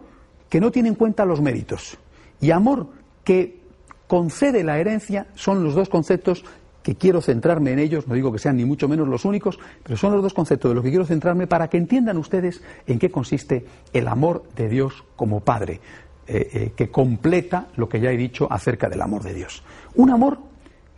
que 0.50 0.60
no 0.60 0.72
tiene 0.72 0.90
en 0.90 0.96
cuenta 0.96 1.26
los 1.26 1.42
méritos 1.42 1.98
y 2.42 2.52
amor 2.52 2.88
que 3.24 3.60
concede 4.08 4.64
la 4.64 4.80
herencia, 4.80 5.28
son 5.36 5.64
los 5.64 5.76
dos 5.76 5.90
conceptos 5.90 6.44
que 6.84 6.96
quiero 6.96 7.22
centrarme 7.22 7.72
en 7.72 7.80
ellos, 7.80 8.08
no 8.08 8.16
digo 8.16 8.32
que 8.32 8.40
sean 8.40 8.58
ni 8.58 8.66
mucho 8.66 8.88
menos 8.88 9.08
los 9.08 9.26
únicos, 9.26 9.60
pero 9.84 9.98
son 9.98 10.14
los 10.14 10.24
dos 10.24 10.34
conceptos 10.34 10.72
de 10.72 10.76
los 10.76 10.84
que 10.84 10.90
quiero 10.90 11.06
centrarme 11.06 11.48
para 11.48 11.68
que 11.68 11.78
entiendan 11.78 12.18
ustedes 12.18 12.62
en 12.88 13.00
qué 13.00 13.12
consiste 13.12 13.66
el 13.92 14.08
amor 14.08 14.44
de 14.56 14.70
Dios 14.70 15.04
como 15.16 15.42
Padre, 15.42 15.82
eh, 16.28 16.50
eh, 16.54 16.72
que 16.76 16.90
completa 16.90 17.68
lo 17.76 17.90
que 17.90 18.00
ya 18.00 18.12
he 18.12 18.18
dicho 18.18 18.48
acerca 18.50 18.88
del 18.88 19.02
amor 19.02 19.24
de 19.24 19.34
Dios. 19.34 19.64
Un 19.96 20.12
amor 20.12 20.40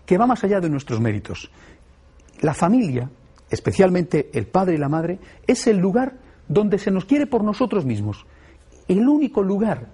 que 0.05 0.17
va 0.17 0.27
más 0.27 0.43
allá 0.43 0.59
de 0.59 0.69
nuestros 0.69 0.99
méritos. 0.99 1.49
La 2.41 2.53
familia, 2.53 3.09
especialmente 3.49 4.29
el 4.33 4.47
padre 4.47 4.75
y 4.75 4.77
la 4.77 4.89
madre, 4.89 5.19
es 5.47 5.67
el 5.67 5.77
lugar 5.77 6.15
donde 6.47 6.79
se 6.79 6.91
nos 6.91 7.05
quiere 7.05 7.27
por 7.27 7.43
nosotros 7.43 7.85
mismos. 7.85 8.25
El 8.87 9.07
único 9.07 9.41
lugar, 9.41 9.87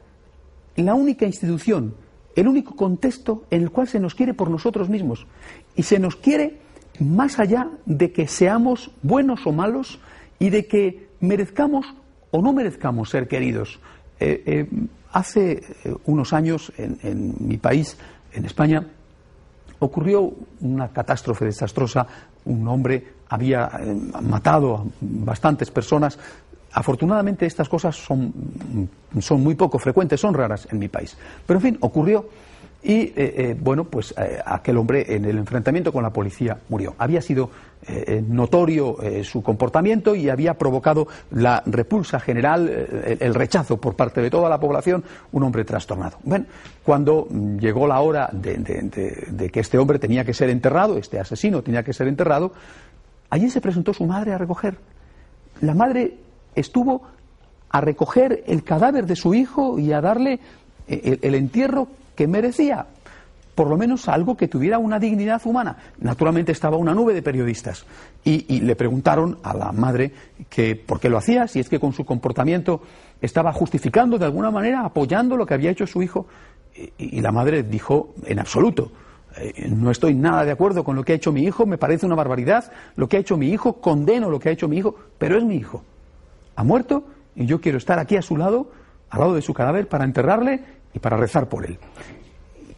la 0.75 0.95
única 0.95 1.25
institución 1.25 1.93
el 2.37 2.47
único 2.47 2.75
contexto 2.75 3.43
en 3.49 3.63
el 3.63 3.71
cual 3.71 3.87
se 3.87 3.99
nos 3.99 4.13
quiere 4.13 4.35
por 4.35 4.49
nosotros 4.51 4.89
mismos. 4.89 5.25
Y 5.75 5.83
se 5.83 5.97
nos 5.97 6.15
quiere 6.15 6.59
más 6.99 7.39
allá 7.39 7.67
de 7.85 8.11
que 8.11 8.27
seamos 8.27 8.91
buenos 9.01 9.45
o 9.47 9.51
malos 9.51 9.99
y 10.37 10.51
de 10.51 10.67
que 10.67 11.09
merezcamos 11.19 11.87
o 12.29 12.41
no 12.43 12.53
merezcamos 12.53 13.09
ser 13.09 13.27
queridos. 13.27 13.79
Eh, 14.19 14.43
eh, 14.45 14.69
hace 15.11 15.63
eh, 15.83 15.95
unos 16.05 16.31
años 16.31 16.71
en, 16.77 17.33
mi 17.39 17.57
país, 17.57 17.97
en 18.31 18.45
España, 18.45 18.85
ocurrió 19.79 20.31
una 20.61 20.89
catástrofe 20.89 21.45
desastrosa. 21.45 22.05
Un 22.45 22.67
hombre 22.67 23.13
había 23.29 23.69
matado 24.21 24.75
a 24.75 24.85
bastantes 25.01 25.71
personas 25.71 26.19
Afortunadamente 26.73 27.45
estas 27.45 27.69
cosas 27.69 27.95
son, 27.95 28.33
son, 29.19 29.41
muy 29.41 29.55
poco 29.55 29.79
frecuentes, 29.79 30.19
son 30.19 30.33
raras 30.33 30.67
en 30.71 30.79
mi 30.79 30.87
país. 30.87 31.17
Pero 31.45 31.59
en 31.59 31.63
fin, 31.63 31.77
ocurrió 31.81 32.25
y 32.83 33.01
eh, 33.01 33.13
eh, 33.15 33.57
bueno, 33.59 33.85
pues 33.85 34.13
eh, 34.17 34.39
aquel 34.45 34.77
hombre 34.77 35.15
en 35.15 35.25
el 35.25 35.37
enfrentamiento 35.37 35.91
con 35.91 36.03
la 36.03 36.11
policía 36.11 36.57
murió. 36.69 36.95
Había 36.97 37.21
sido 37.21 37.49
notorio 38.27 38.97
su 39.23 39.41
comportamiento 39.41 40.13
y 40.13 40.29
había 40.29 40.55
provocado 40.55 41.07
la 41.31 41.63
repulsa 41.65 42.19
general, 42.19 42.67
el, 42.67 43.33
rechazo 43.33 43.77
por 43.77 43.95
parte 43.95 44.19
de 44.19 44.29
toda 44.29 44.49
la 44.49 44.59
población, 44.59 45.05
un 45.31 45.43
hombre 45.43 45.63
trastornado. 45.63 46.17
Bueno, 46.23 46.47
cuando 46.83 47.29
llegó 47.57 47.87
la 47.87 48.01
hora 48.01 48.29
de, 48.33 48.57
de 48.57 49.49
que 49.49 49.59
este 49.61 49.77
hombre 49.77 49.99
tenía 49.99 50.25
que 50.25 50.33
ser 50.33 50.49
enterrado, 50.49 50.97
este 50.97 51.17
asesino 51.17 51.61
tenía 51.61 51.83
que 51.83 51.93
ser 51.93 52.09
enterrado, 52.09 52.51
allí 53.29 53.49
se 53.49 53.61
presentó 53.61 53.93
su 53.93 54.05
madre 54.05 54.33
a 54.33 54.37
recoger. 54.37 54.75
La 55.61 55.73
madre 55.73 56.17
estuvo 56.59 57.03
a 57.69 57.81
recoger 57.81 58.43
el 58.47 58.63
cadáver 58.63 59.05
de 59.05 59.15
su 59.15 59.33
hijo 59.33 59.79
y 59.79 59.91
a 59.91 60.01
darle 60.01 60.39
eh, 60.87 61.19
el, 61.21 61.35
entierro 61.35 61.87
que 62.15 62.27
merecía, 62.27 62.85
por 63.55 63.67
lo 63.67 63.77
menos 63.77 64.07
algo 64.07 64.37
que 64.37 64.47
tuviera 64.47 64.77
una 64.77 64.99
dignidad 64.99 65.41
humana. 65.45 65.77
Naturalmente 65.99 66.51
estaba 66.51 66.77
una 66.77 66.93
nube 66.93 67.13
de 67.13 67.21
periodistas 67.21 67.85
y, 68.23 68.61
le 68.61 68.75
preguntaron 68.75 69.37
a 69.43 69.55
la 69.55 69.71
madre 69.71 70.11
que 70.49 70.75
por 70.75 70.99
qué 70.99 71.09
lo 71.09 71.17
hacía, 71.17 71.47
si 71.47 71.59
es 71.59 71.69
que 71.69 71.79
con 71.79 71.93
su 71.93 72.05
comportamiento 72.05 72.81
estaba 73.21 73.51
justificando 73.51 74.17
de 74.17 74.25
alguna 74.25 74.51
manera, 74.51 74.85
apoyando 74.85 75.35
lo 75.35 75.45
que 75.45 75.53
había 75.53 75.71
hecho 75.71 75.87
su 75.87 76.01
hijo. 76.01 76.27
Y, 76.97 77.21
la 77.21 77.31
madre 77.31 77.63
dijo, 77.63 78.13
en 78.25 78.39
absoluto, 78.39 78.91
eh, 79.37 79.67
no 79.69 79.89
estoy 79.89 80.13
nada 80.13 80.45
de 80.45 80.51
acuerdo 80.51 80.83
con 80.83 80.95
lo 80.95 81.03
que 81.03 81.13
ha 81.13 81.15
hecho 81.15 81.31
mi 81.31 81.43
hijo, 81.43 81.65
me 81.65 81.79
parece 81.79 82.05
una 82.05 82.15
barbaridad 82.15 82.71
lo 82.95 83.09
que 83.09 83.17
ha 83.17 83.19
hecho 83.19 83.35
mi 83.35 83.49
hijo, 83.49 83.81
condeno 83.81 84.29
lo 84.29 84.39
que 84.39 84.49
ha 84.49 84.51
hecho 84.51 84.67
mi 84.67 84.77
hijo, 84.77 84.95
pero 85.17 85.37
es 85.37 85.43
mi 85.43 85.55
hijo 85.55 85.83
ha 86.57 86.63
muerto 86.63 87.05
y 87.35 87.45
yo 87.45 87.61
quiero 87.61 87.77
estar 87.77 87.99
aquí 87.99 88.17
a 88.17 88.21
su 88.21 88.35
lado, 88.35 88.71
al 89.09 89.19
lado 89.19 89.35
de 89.35 89.41
su 89.41 89.53
cadáver, 89.53 89.87
para 89.87 90.03
enterrarle 90.03 90.59
y 90.93 90.99
para 90.99 91.15
rezar 91.15 91.47
por 91.47 91.65
él. 91.65 91.77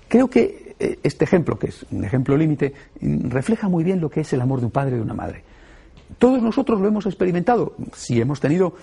Creo 0.08 0.30
que 0.30 0.76
eh, 0.78 1.00
este 1.02 1.24
ejemplo, 1.24 1.58
que 1.58 1.68
es 1.68 1.86
un 1.90 2.04
ejemplo 2.04 2.36
límite, 2.36 2.74
refleja 3.02 3.70
muy 3.70 3.86
bien 3.86 4.02
lo 4.02 4.10
que 4.10 4.22
es 4.22 4.34
el 4.34 4.42
amor 4.42 4.60
de 4.60 4.66
un 4.66 4.72
padre 4.72 4.92
y 4.92 4.96
de 4.98 5.02
una 5.02 5.14
madre. 5.14 5.44
Todos 6.18 6.42
nosotros 6.42 6.82
lo 6.82 6.90
hemos 6.90 7.06
experimentado, 7.06 7.76
si 7.94 8.20
hemos 8.20 8.42
tenido, 8.42 8.74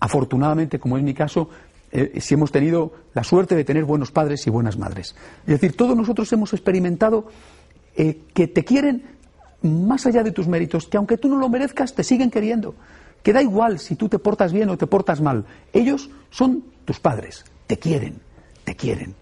afortunadamente, 0.00 0.80
como 0.80 0.98
es 0.98 1.04
mi 1.04 1.14
caso, 1.14 1.48
eh, 1.92 2.20
si 2.20 2.34
hemos 2.34 2.50
tenido 2.50 2.92
la 3.14 3.22
suerte 3.22 3.54
de 3.54 3.64
tener 3.64 3.84
buenos 3.84 4.10
padres 4.10 4.44
y 4.48 4.50
buenas 4.50 4.76
madres. 4.76 5.14
Es 5.42 5.60
decir, 5.60 5.76
todos 5.76 5.96
nosotros 5.96 6.32
hemos 6.32 6.52
experimentado 6.52 7.26
eh, 7.94 8.22
que 8.34 8.48
te 8.48 8.64
quieren 8.64 9.04
más 9.62 10.06
allá 10.06 10.24
de 10.24 10.32
tus 10.32 10.48
méritos, 10.48 10.88
que 10.88 10.96
aunque 10.96 11.18
tú 11.18 11.28
no 11.28 11.36
lo 11.36 11.48
merezcas, 11.48 11.94
te 11.94 12.02
siguen 12.02 12.30
queriendo 12.30 12.74
que 13.22 13.32
da 13.32 13.42
igual 13.42 13.78
si 13.78 13.96
tú 13.96 14.08
te 14.08 14.18
portas 14.18 14.52
bien 14.52 14.68
o 14.68 14.76
te 14.76 14.86
portas 14.86 15.20
mal. 15.20 15.44
Ellos 15.72 16.10
son 16.30 16.64
tus 16.84 17.00
padres, 17.00 17.44
te 17.66 17.78
quieren, 17.78 18.20
te 18.64 18.74
quieren. 18.74 19.14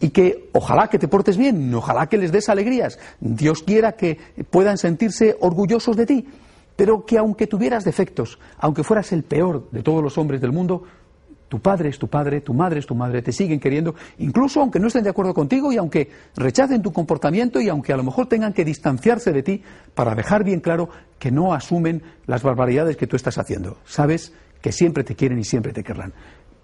Y 0.00 0.10
que 0.10 0.50
ojalá 0.52 0.88
que 0.88 0.98
te 0.98 1.08
portes 1.08 1.36
bien, 1.36 1.74
ojalá 1.74 2.08
que 2.08 2.18
les 2.18 2.30
des 2.30 2.48
alegrías. 2.48 2.98
Dios 3.20 3.62
quiera 3.62 3.92
que 3.92 4.18
puedan 4.50 4.78
sentirse 4.78 5.36
orgullosos 5.40 5.96
de 5.96 6.06
ti. 6.06 6.28
Pero 6.76 7.04
que 7.04 7.18
aunque 7.18 7.48
tuvieras 7.48 7.84
defectos, 7.84 8.38
aunque 8.58 8.84
fueras 8.84 9.10
el 9.12 9.24
peor 9.24 9.68
de 9.72 9.82
todos 9.82 10.00
los 10.00 10.16
hombres 10.16 10.40
del 10.40 10.52
mundo, 10.52 10.84
tu 11.48 11.60
padre 11.60 11.88
es 11.88 11.98
tu 11.98 12.08
padre, 12.08 12.40
tu 12.40 12.52
madre 12.54 12.78
es 12.80 12.86
tu 12.86 12.94
madre, 12.94 13.22
te 13.22 13.32
siguen 13.32 13.58
queriendo, 13.58 13.94
incluso 14.18 14.60
aunque 14.60 14.78
no 14.78 14.88
estén 14.88 15.04
de 15.04 15.10
acuerdo 15.10 15.34
contigo 15.34 15.72
y 15.72 15.76
aunque 15.78 16.10
rechacen 16.36 16.82
tu 16.82 16.92
comportamiento 16.92 17.60
y 17.60 17.68
aunque 17.68 17.92
a 17.92 17.96
lo 17.96 18.04
mejor 18.04 18.26
tengan 18.26 18.52
que 18.52 18.64
distanciarse 18.64 19.32
de 19.32 19.42
ti 19.42 19.62
para 19.94 20.14
dejar 20.14 20.44
bien 20.44 20.60
claro 20.60 20.88
que 21.18 21.30
no 21.30 21.54
asumen 21.54 22.02
las 22.26 22.42
barbaridades 22.42 22.96
que 22.96 23.06
tú 23.06 23.16
estás 23.16 23.38
haciendo. 23.38 23.78
Sabes 23.84 24.32
que 24.60 24.72
siempre 24.72 25.04
te 25.04 25.14
quieren 25.14 25.38
y 25.38 25.44
siempre 25.44 25.72
te 25.72 25.82
querrán. 25.82 26.12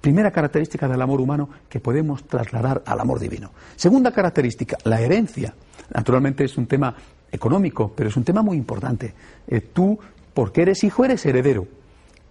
Primera 0.00 0.30
característica 0.30 0.86
del 0.86 1.00
amor 1.00 1.20
humano 1.20 1.48
que 1.68 1.80
podemos 1.80 2.24
trasladar 2.24 2.82
al 2.84 3.00
amor 3.00 3.18
divino. 3.18 3.52
Segunda 3.74 4.12
característica, 4.12 4.76
la 4.84 5.00
herencia. 5.00 5.54
Naturalmente 5.94 6.44
es 6.44 6.58
un 6.58 6.66
tema 6.66 6.94
económico, 7.32 7.92
pero 7.96 8.10
es 8.10 8.16
un 8.16 8.24
tema 8.24 8.42
muy 8.42 8.58
importante. 8.58 9.14
Eh, 9.46 9.60
tú, 9.60 9.98
porque 10.34 10.60
eres 10.62 10.84
hijo, 10.84 11.06
eres 11.06 11.24
heredero. 11.24 11.66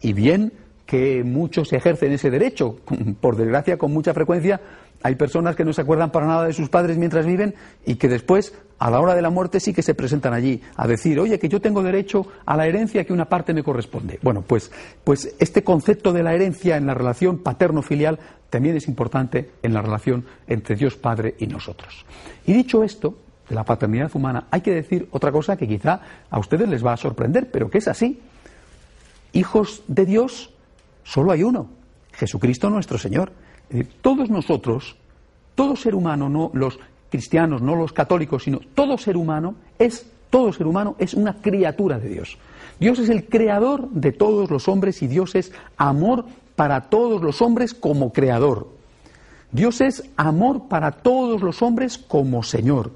Y 0.01 0.13
bien 0.13 0.53
que 0.85 1.23
muchos 1.23 1.71
ejercen 1.73 2.11
ese 2.11 2.29
derecho. 2.29 2.77
Por 3.21 3.35
desgracia, 3.35 3.77
con 3.77 3.91
mucha 3.93 4.13
frecuencia, 4.13 4.61
hay 5.03 5.15
personas 5.15 5.55
que 5.55 5.65
no 5.65 5.73
se 5.73 5.81
acuerdan 5.81 6.11
para 6.11 6.27
nada 6.27 6.45
de 6.45 6.53
sus 6.53 6.69
padres 6.69 6.97
mientras 6.97 7.25
viven 7.25 7.55
y 7.85 7.95
que 7.95 8.07
después, 8.07 8.53
a 8.79 8.89
la 8.89 9.01
hora 9.01 9.15
de 9.15 9.21
la 9.21 9.29
muerte, 9.29 9.59
sí 9.59 9.73
que 9.73 9.81
se 9.81 9.95
presentan 9.95 10.33
allí 10.33 10.61
a 10.77 10.87
decir, 10.87 11.19
oye, 11.19 11.39
que 11.39 11.49
yo 11.49 11.59
tengo 11.59 11.83
derecho 11.83 12.25
a 12.45 12.55
la 12.55 12.67
herencia 12.67 13.03
que 13.03 13.11
una 13.11 13.25
parte 13.25 13.53
me 13.53 13.63
corresponde. 13.63 14.19
Bueno, 14.21 14.43
pues, 14.47 14.71
pues 15.03 15.35
este 15.39 15.63
concepto 15.63 16.13
de 16.13 16.23
la 16.23 16.33
herencia 16.33 16.77
en 16.77 16.87
la 16.87 16.93
relación 16.93 17.39
paterno-filial 17.39 18.19
también 18.49 18.77
es 18.77 18.87
importante 18.87 19.51
en 19.61 19.73
la 19.73 19.81
relación 19.81 20.25
entre 20.47 20.75
Dios 20.75 20.95
Padre 20.95 21.35
y 21.37 21.47
nosotros. 21.47 22.05
Y 22.45 22.53
dicho 22.53 22.83
esto, 22.83 23.17
de 23.49 23.55
la 23.55 23.65
paternidad 23.65 24.11
humana, 24.13 24.47
hay 24.51 24.61
que 24.61 24.71
decir 24.71 25.09
otra 25.11 25.31
cosa 25.31 25.57
que 25.57 25.67
quizá 25.67 25.99
a 26.29 26.39
ustedes 26.39 26.69
les 26.69 26.85
va 26.85 26.93
a 26.93 26.97
sorprender, 26.97 27.51
pero 27.51 27.69
que 27.69 27.79
es 27.79 27.89
así. 27.89 28.21
Hijos 29.33 29.83
de 29.87 30.05
Dios 30.05 30.52
Solo 31.03 31.31
hay 31.31 31.43
uno, 31.43 31.67
Jesucristo 32.13 32.69
nuestro 32.69 32.97
Señor. 32.97 33.31
todos 34.01 34.29
nosotros, 34.29 34.95
todo 35.55 35.75
ser 35.75 35.95
humano, 35.95 36.29
no 36.29 36.51
los 36.53 36.79
cristianos, 37.09 37.61
no 37.61 37.75
los 37.75 37.93
católicos, 37.93 38.43
sino 38.43 38.59
todo 38.73 38.97
ser 38.97 39.17
humano 39.17 39.55
es 39.77 40.07
todo 40.33 40.51
ser 40.51 40.65
humano 40.65 40.95
es 40.97 41.13
una 41.13 41.35
criatura 41.35 41.99
de 41.99 42.09
Dios. 42.09 42.39
Dios 42.79 42.97
es 42.97 43.09
el 43.09 43.25
creador 43.25 43.87
de 43.91 44.11
todos 44.11 44.49
los 44.49 44.67
hombres 44.67 45.03
y 45.03 45.07
Dios 45.07 45.35
es 45.35 45.51
amor 45.77 46.25
para 46.55 46.89
todos 46.89 47.21
los 47.21 47.39
hombres 47.43 47.75
como 47.75 48.11
creador. 48.11 48.67
Dios 49.51 49.79
es 49.79 50.09
amor 50.17 50.67
para 50.67 50.89
todos 50.89 51.43
los 51.43 51.61
hombres 51.61 51.99
como 51.99 52.41
Señor. 52.41 52.93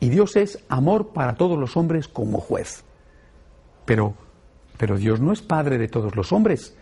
Y 0.00 0.08
Dios 0.08 0.34
es 0.34 0.58
amor 0.68 1.10
para 1.10 1.36
todos 1.36 1.56
los 1.56 1.76
hombres 1.76 2.08
como 2.08 2.40
juez. 2.40 2.82
Pero, 3.84 4.14
pero 4.76 4.98
Dios 4.98 5.20
no 5.20 5.32
es 5.32 5.40
Padre 5.40 5.78
de 5.78 5.86
todos 5.86 6.16
los 6.16 6.32
hombres 6.32 6.76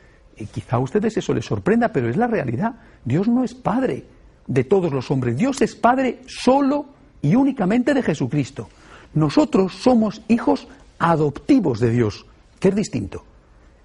quizá 0.46 0.76
a 0.76 0.80
ustedes 0.80 1.16
eso 1.16 1.34
les 1.34 1.44
sorprenda, 1.44 1.88
pero 1.92 2.08
es 2.08 2.16
la 2.16 2.26
realidad. 2.26 2.74
Dios 3.04 3.28
no 3.28 3.44
es 3.44 3.54
Padre 3.54 4.04
de 4.46 4.64
todos 4.64 4.92
los 4.92 5.10
hombres. 5.10 5.36
Dios 5.36 5.60
es 5.62 5.74
Padre 5.74 6.20
solo 6.26 6.86
y 7.22 7.34
únicamente 7.34 7.94
de 7.94 8.02
Jesucristo. 8.02 8.68
Nosotros 9.14 9.74
somos 9.74 10.22
hijos 10.28 10.68
adoptivos 10.98 11.80
de 11.80 11.90
Dios, 11.90 12.26
que 12.58 12.68
es 12.68 12.74
distinto. 12.74 13.24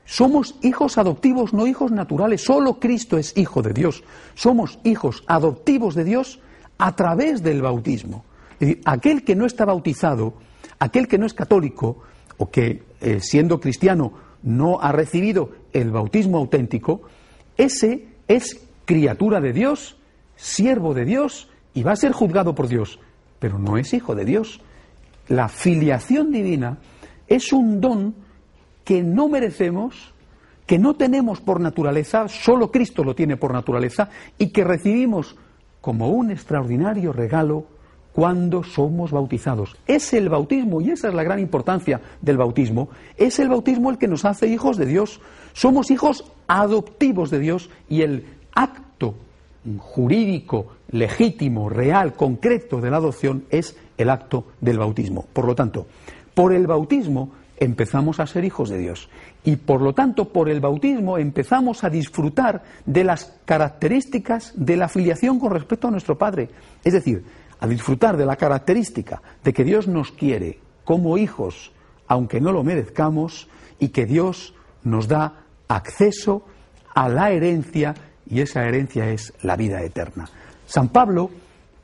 Somos 0.06 0.56
hijos 0.62 0.98
adoptivos, 0.98 1.54
no 1.54 1.66
hijos 1.66 1.92
naturales. 1.92 2.44
Solo 2.44 2.80
Cristo 2.80 3.18
es 3.18 3.36
hijo 3.36 3.62
de 3.62 3.74
Dios. 3.74 4.04
Somos 4.36 4.80
hijos 4.84 5.24
adoptivos 5.28 5.96
de 5.96 6.04
Dios 6.04 6.40
a 6.78 6.96
través 6.96 7.42
del 7.42 7.62
bautismo. 7.62 8.24
Es 8.54 8.60
decir, 8.60 8.82
aquel 8.86 9.24
que 9.24 9.36
no 9.36 9.46
está 9.46 9.66
bautizado, 9.66 10.36
aquel 10.80 11.08
que 11.08 11.18
no 11.18 11.26
es 11.26 11.34
católico 11.34 12.04
o 12.38 12.52
que 12.52 12.84
eh, 13.02 13.20
siendo 13.22 13.60
cristiano 13.60 14.14
no 14.44 14.80
ha 14.80 14.92
recibido 14.92 15.52
el 15.76 15.92
bautismo 15.92 16.38
auténtico, 16.38 17.02
ese 17.58 18.08
es 18.28 18.66
criatura 18.86 19.42
de 19.42 19.52
Dios, 19.52 19.98
siervo 20.38 20.94
de 20.94 21.06
Dios 21.06 21.50
y 21.74 21.84
va 21.84 21.92
a 21.92 21.98
ser 21.98 22.14
juzgado 22.14 22.56
por 22.56 22.70
Dios, 22.70 23.00
pero 23.40 23.60
no 23.60 23.78
es 23.78 23.94
hijo 23.94 24.16
de 24.16 24.24
Dios. 24.24 24.62
La 25.28 25.50
filiación 25.50 26.32
divina 26.32 26.78
es 27.28 27.52
un 27.52 27.82
don 27.82 28.16
que 28.86 29.04
no 29.04 29.28
merecemos, 29.28 30.14
que 30.66 30.80
no 30.80 30.96
tenemos 30.96 31.42
por 31.42 31.60
naturaleza, 31.60 32.30
solo 32.30 32.72
Cristo 32.72 33.04
lo 33.04 33.14
tiene 33.14 33.36
por 33.36 33.52
naturaleza, 33.52 34.10
y 34.38 34.50
que 34.50 34.64
recibimos 34.64 35.36
como 35.82 36.10
un 36.10 36.32
extraordinario 36.32 37.12
regalo 37.12 37.66
cuando 38.16 38.64
somos 38.64 39.12
bautizados. 39.12 39.76
Es 39.86 40.14
el 40.14 40.30
bautismo, 40.30 40.80
y 40.80 40.92
esa 40.92 41.10
es 41.10 41.14
la 41.14 41.24
gran 41.24 41.38
importancia 41.38 42.00
del 42.22 42.38
bautismo, 42.38 42.88
es 43.18 43.40
el 43.40 43.50
bautismo 43.50 43.90
el 43.90 43.98
que 43.98 44.08
nos 44.08 44.24
hace 44.24 44.48
hijos 44.48 44.78
de 44.78 44.86
Dios. 44.86 45.20
Somos 45.52 45.92
hijos 45.92 46.24
adoptivos 46.48 47.30
de 47.30 47.40
Dios 47.40 47.70
y 47.90 48.04
el 48.04 48.26
acto 48.54 49.16
jurídico, 49.80 50.68
legítimo, 50.92 51.68
real, 51.68 52.14
concreto 52.14 52.80
de 52.80 52.90
la 52.90 52.98
adopción 52.98 53.44
es 53.50 53.76
el 53.98 54.10
acto 54.10 54.46
del 54.62 54.80
bautismo. 54.80 55.26
Por 55.34 55.46
lo 55.46 55.54
tanto, 55.54 55.86
por 56.34 56.54
el 56.54 56.68
bautismo 56.68 57.32
empezamos 57.58 58.22
a 58.22 58.28
ser 58.28 58.46
hijos 58.46 58.70
de 58.70 58.78
Dios. 58.78 59.10
Y 59.44 59.58
por 59.58 59.82
lo 59.82 59.94
tanto, 59.94 60.30
por 60.30 60.48
el 60.48 60.62
bautismo 60.62 61.18
empezamos 61.18 61.84
a 61.84 61.90
disfrutar 61.90 62.64
de 62.86 63.04
las 63.04 63.38
características 63.44 64.54
de 64.56 64.78
la 64.78 64.88
filiación 64.88 65.38
con 65.38 65.52
respecto 65.52 65.90
a 65.90 65.92
nuestro 65.92 66.18
Padre. 66.18 66.50
Es 66.84 66.94
decir, 66.94 67.26
a 67.60 67.68
disfrutar 67.68 68.18
de 68.18 68.26
la 68.26 68.36
característica 68.36 69.22
de 69.44 69.54
que 69.54 69.64
Dios 69.64 69.88
nos 69.88 70.12
quiere 70.12 70.60
como 70.84 71.18
hijos, 71.18 71.72
aunque 72.08 72.40
no 72.42 72.52
lo 72.52 72.64
merezcamos, 72.64 73.48
y 73.80 73.90
que 73.90 74.06
Dios 74.06 74.54
nos 74.84 75.08
da 75.08 75.46
acceso 75.68 76.44
a 76.94 77.10
la 77.10 77.32
herencia, 77.32 77.96
y 78.28 78.42
esa 78.42 78.66
herencia 78.66 79.10
es 79.10 79.34
la 79.42 79.56
vida 79.56 79.82
eterna. 79.82 80.30
San 80.66 80.90
Pablo, 80.90 81.30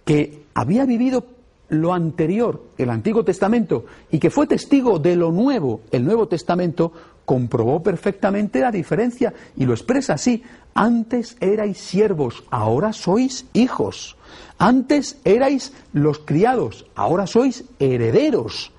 que 0.05 0.45
había 0.53 0.85
vivido 0.85 1.25
lo 1.69 1.93
anterior, 1.93 2.61
el 2.77 2.89
Antiguo 2.89 3.23
Testamento, 3.23 3.85
y 4.11 4.19
que 4.19 4.29
fue 4.29 4.47
testigo 4.47 4.99
de 4.99 5.15
lo 5.15 5.31
nuevo, 5.31 5.81
el 5.91 6.03
Nuevo 6.03 6.27
Testamento, 6.27 6.91
comprobó 7.31 7.81
perfectamente 7.81 8.59
la 8.59 8.71
diferencia 8.71 9.33
y 9.55 9.65
lo 9.65 9.71
expresa 9.71 10.15
así. 10.15 10.43
Antes 10.73 11.37
erais 11.39 11.77
siervos, 11.77 12.43
ahora 12.51 12.91
sois 12.91 13.45
hijos. 13.53 14.17
Antes 14.57 15.17
erais 15.23 15.71
los 15.93 16.19
criados, 16.19 16.85
ahora 16.93 17.27
sois 17.27 17.63
herederos. 17.79 18.73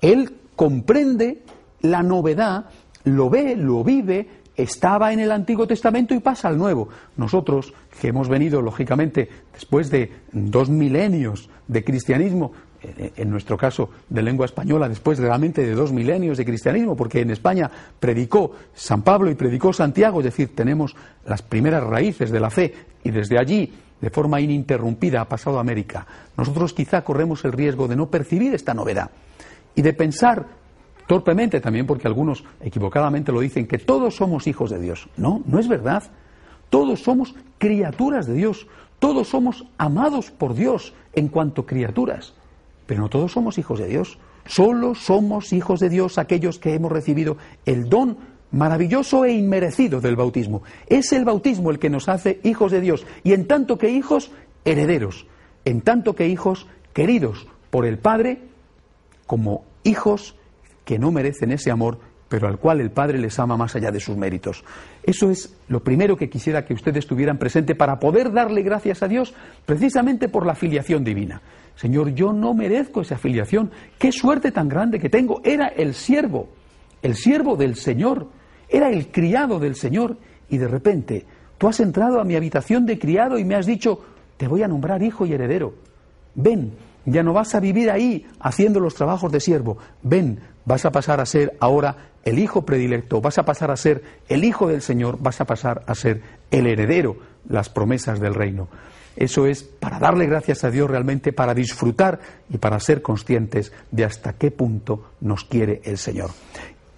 Él 0.00 0.32
comprende 0.56 1.42
la 1.82 2.02
novedad, 2.02 2.70
lo 3.04 3.28
ve, 3.28 3.54
lo 3.56 3.84
vive, 3.84 4.26
estaba 4.56 5.12
en 5.12 5.20
el 5.20 5.30
Antiguo 5.30 5.66
Testamento 5.66 6.14
y 6.14 6.20
pasa 6.20 6.48
al 6.48 6.56
Nuevo. 6.56 6.88
Nosotros, 7.18 7.74
que 8.00 8.08
hemos 8.08 8.30
venido, 8.30 8.62
lógicamente, 8.62 9.28
después 9.52 9.90
de 9.90 10.12
dos 10.32 10.70
milenios 10.70 11.50
de 11.66 11.84
cristianismo, 11.84 12.52
en 12.80 13.30
nuestro 13.30 13.56
caso 13.56 13.90
de 14.08 14.22
lengua 14.22 14.46
española, 14.46 14.88
después 14.88 15.18
realmente 15.18 15.64
de 15.64 15.74
dos 15.74 15.92
milenios 15.92 16.38
de 16.38 16.44
cristianismo, 16.44 16.96
porque 16.96 17.20
en 17.20 17.30
España 17.30 17.70
predicó 17.98 18.52
San 18.74 19.02
Pablo 19.02 19.30
y 19.30 19.34
predicó 19.34 19.72
Santiago, 19.72 20.20
es 20.20 20.26
decir, 20.26 20.54
tenemos 20.54 20.94
las 21.26 21.42
primeras 21.42 21.82
raíces 21.84 22.30
de 22.30 22.40
la 22.40 22.50
fe 22.50 22.74
y 23.02 23.10
desde 23.10 23.38
allí, 23.38 23.72
de 24.00 24.10
forma 24.10 24.40
ininterrumpida, 24.40 25.20
ha 25.20 25.28
pasado 25.28 25.58
a 25.58 25.60
América. 25.60 26.06
Nosotros 26.36 26.72
quizá 26.72 27.02
corremos 27.02 27.44
el 27.44 27.52
riesgo 27.52 27.88
de 27.88 27.96
no 27.96 28.08
percibir 28.08 28.54
esta 28.54 28.74
novedad 28.74 29.10
y 29.74 29.82
de 29.82 29.92
pensar 29.92 30.46
torpemente 31.08 31.60
también, 31.60 31.86
porque 31.86 32.06
algunos 32.06 32.44
equivocadamente 32.60 33.32
lo 33.32 33.40
dicen, 33.40 33.66
que 33.66 33.78
todos 33.78 34.14
somos 34.14 34.46
hijos 34.46 34.70
de 34.70 34.78
Dios. 34.78 35.08
No, 35.16 35.42
no 35.46 35.58
es 35.58 35.66
verdad. 35.66 36.04
Todos 36.70 37.02
somos 37.02 37.34
criaturas 37.58 38.26
de 38.26 38.34
Dios. 38.34 38.66
Todos 38.98 39.28
somos 39.28 39.64
amados 39.78 40.30
por 40.30 40.54
Dios 40.54 40.92
en 41.14 41.28
cuanto 41.28 41.66
criaturas. 41.66 42.34
Pero 42.88 43.02
no 43.02 43.10
todos 43.10 43.32
somos 43.32 43.58
hijos 43.58 43.78
de 43.78 43.86
Dios. 43.86 44.18
Solo 44.46 44.94
somos 44.94 45.52
hijos 45.52 45.78
de 45.78 45.90
Dios 45.90 46.16
aquellos 46.16 46.58
que 46.58 46.72
hemos 46.72 46.90
recibido 46.90 47.36
el 47.66 47.90
don 47.90 48.16
maravilloso 48.50 49.26
e 49.26 49.32
inmerecido 49.32 50.00
del 50.00 50.16
bautismo. 50.16 50.62
Es 50.86 51.12
el 51.12 51.26
bautismo 51.26 51.70
el 51.70 51.78
que 51.78 51.90
nos 51.90 52.08
hace 52.08 52.40
hijos 52.44 52.72
de 52.72 52.80
Dios. 52.80 53.04
Y 53.24 53.34
en 53.34 53.46
tanto 53.46 53.76
que 53.76 53.90
hijos, 53.90 54.32
herederos. 54.64 55.26
En 55.66 55.82
tanto 55.82 56.14
que 56.14 56.28
hijos, 56.28 56.66
queridos 56.94 57.46
por 57.68 57.84
el 57.84 57.98
Padre, 57.98 58.40
como 59.26 59.64
hijos 59.84 60.34
que 60.86 60.98
no 60.98 61.12
merecen 61.12 61.52
ese 61.52 61.70
amor, 61.70 61.98
pero 62.28 62.48
al 62.48 62.58
cual 62.58 62.80
el 62.80 62.90
Padre 62.90 63.18
les 63.18 63.38
ama 63.38 63.56
más 63.56 63.74
allá 63.74 63.90
de 63.90 64.00
sus 64.00 64.16
méritos. 64.16 64.64
Eso 65.02 65.30
es 65.30 65.56
lo 65.68 65.82
primero 65.82 66.16
que 66.16 66.28
quisiera 66.28 66.64
que 66.64 66.74
ustedes 66.74 67.06
tuvieran 67.06 67.38
presente 67.38 67.74
para 67.74 67.98
poder 67.98 68.32
darle 68.32 68.62
gracias 68.62 69.02
a 69.02 69.08
Dios 69.08 69.34
precisamente 69.64 70.28
por 70.28 70.44
la 70.46 70.54
filiación 70.54 71.04
divina. 71.04 71.40
Señor, 71.74 72.10
yo 72.14 72.32
no 72.32 72.54
merezco 72.54 73.00
esa 73.00 73.18
filiación. 73.18 73.70
Qué 73.98 74.12
suerte 74.12 74.50
tan 74.52 74.68
grande 74.68 74.98
que 74.98 75.08
tengo. 75.08 75.40
Era 75.44 75.68
el 75.68 75.94
siervo, 75.94 76.48
el 77.02 77.14
siervo 77.14 77.56
del 77.56 77.76
Señor, 77.76 78.28
era 78.68 78.90
el 78.90 79.10
criado 79.10 79.58
del 79.58 79.76
Señor 79.76 80.16
y 80.50 80.58
de 80.58 80.68
repente 80.68 81.24
tú 81.56 81.68
has 81.68 81.80
entrado 81.80 82.20
a 82.20 82.24
mi 82.24 82.36
habitación 82.36 82.84
de 82.84 82.98
criado 82.98 83.38
y 83.38 83.44
me 83.44 83.54
has 83.54 83.66
dicho, 83.66 84.00
te 84.36 84.48
voy 84.48 84.62
a 84.62 84.68
nombrar 84.68 85.02
hijo 85.02 85.24
y 85.24 85.32
heredero. 85.32 85.74
Ven, 86.34 86.72
ya 87.10 87.22
no 87.22 87.32
vas 87.32 87.54
a 87.54 87.60
vivir 87.60 87.90
ahí 87.90 88.26
haciendo 88.40 88.80
los 88.80 88.94
trabajos 88.94 89.32
de 89.32 89.40
siervo. 89.40 89.78
Ven, 90.02 90.40
vas 90.64 90.84
a 90.84 90.92
pasar 90.92 91.20
a 91.20 91.26
ser 91.26 91.56
ahora 91.60 92.10
el 92.24 92.38
hijo 92.38 92.64
predilecto, 92.66 93.20
vas 93.20 93.38
a 93.38 93.44
pasar 93.44 93.70
a 93.70 93.76
ser 93.76 94.02
el 94.28 94.44
hijo 94.44 94.68
del 94.68 94.82
Señor, 94.82 95.18
vas 95.20 95.40
a 95.40 95.46
pasar 95.46 95.82
a 95.86 95.94
ser 95.94 96.22
el 96.50 96.66
heredero, 96.66 97.16
las 97.48 97.70
promesas 97.70 98.20
del 98.20 98.34
reino. 98.34 98.68
Eso 99.16 99.46
es 99.46 99.64
para 99.64 99.98
darle 99.98 100.26
gracias 100.26 100.62
a 100.62 100.70
Dios 100.70 100.88
realmente, 100.88 101.32
para 101.32 101.54
disfrutar 101.54 102.20
y 102.48 102.58
para 102.58 102.78
ser 102.78 103.02
conscientes 103.02 103.72
de 103.90 104.04
hasta 104.04 104.34
qué 104.34 104.50
punto 104.50 105.12
nos 105.20 105.44
quiere 105.44 105.80
el 105.84 105.98
Señor. 105.98 106.30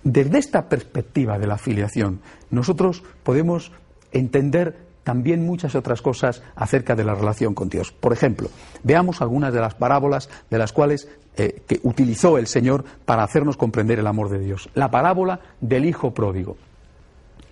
Desde 0.03 0.39
esta 0.39 0.69
perspectiva 0.69 1.39
de 1.39 1.47
la 1.47 1.57
filiación, 1.57 2.21
nosotros 2.51 3.03
podemos 3.23 3.73
entender 4.13 4.90
también 5.11 5.45
muchas 5.45 5.75
otras 5.75 6.03
cosas 6.03 6.41
acerca 6.55 6.95
de 6.95 7.03
la 7.03 7.17
relación 7.17 7.53
con 7.53 7.69
Dios. 7.69 7.91
Por 7.91 8.13
ejemplo, 8.13 8.49
veamos 8.85 9.21
algunas 9.21 9.53
de 9.53 9.59
las 9.59 9.75
parábolas 9.75 10.31
de 10.49 10.57
las 10.57 10.73
cuales 10.73 11.09
eh, 11.37 11.63
que 11.67 11.81
utilizó 11.83 12.39
el 12.39 12.47
Señor 12.47 12.85
para 13.07 13.25
hacernos 13.25 13.57
comprender 13.57 13.99
el 13.99 14.07
amor 14.07 14.29
de 14.29 14.39
Dios. 14.39 14.71
La 14.75 14.89
parábola 14.89 15.41
del 15.61 15.85
Hijo 15.85 16.15
pródigo. 16.15 16.57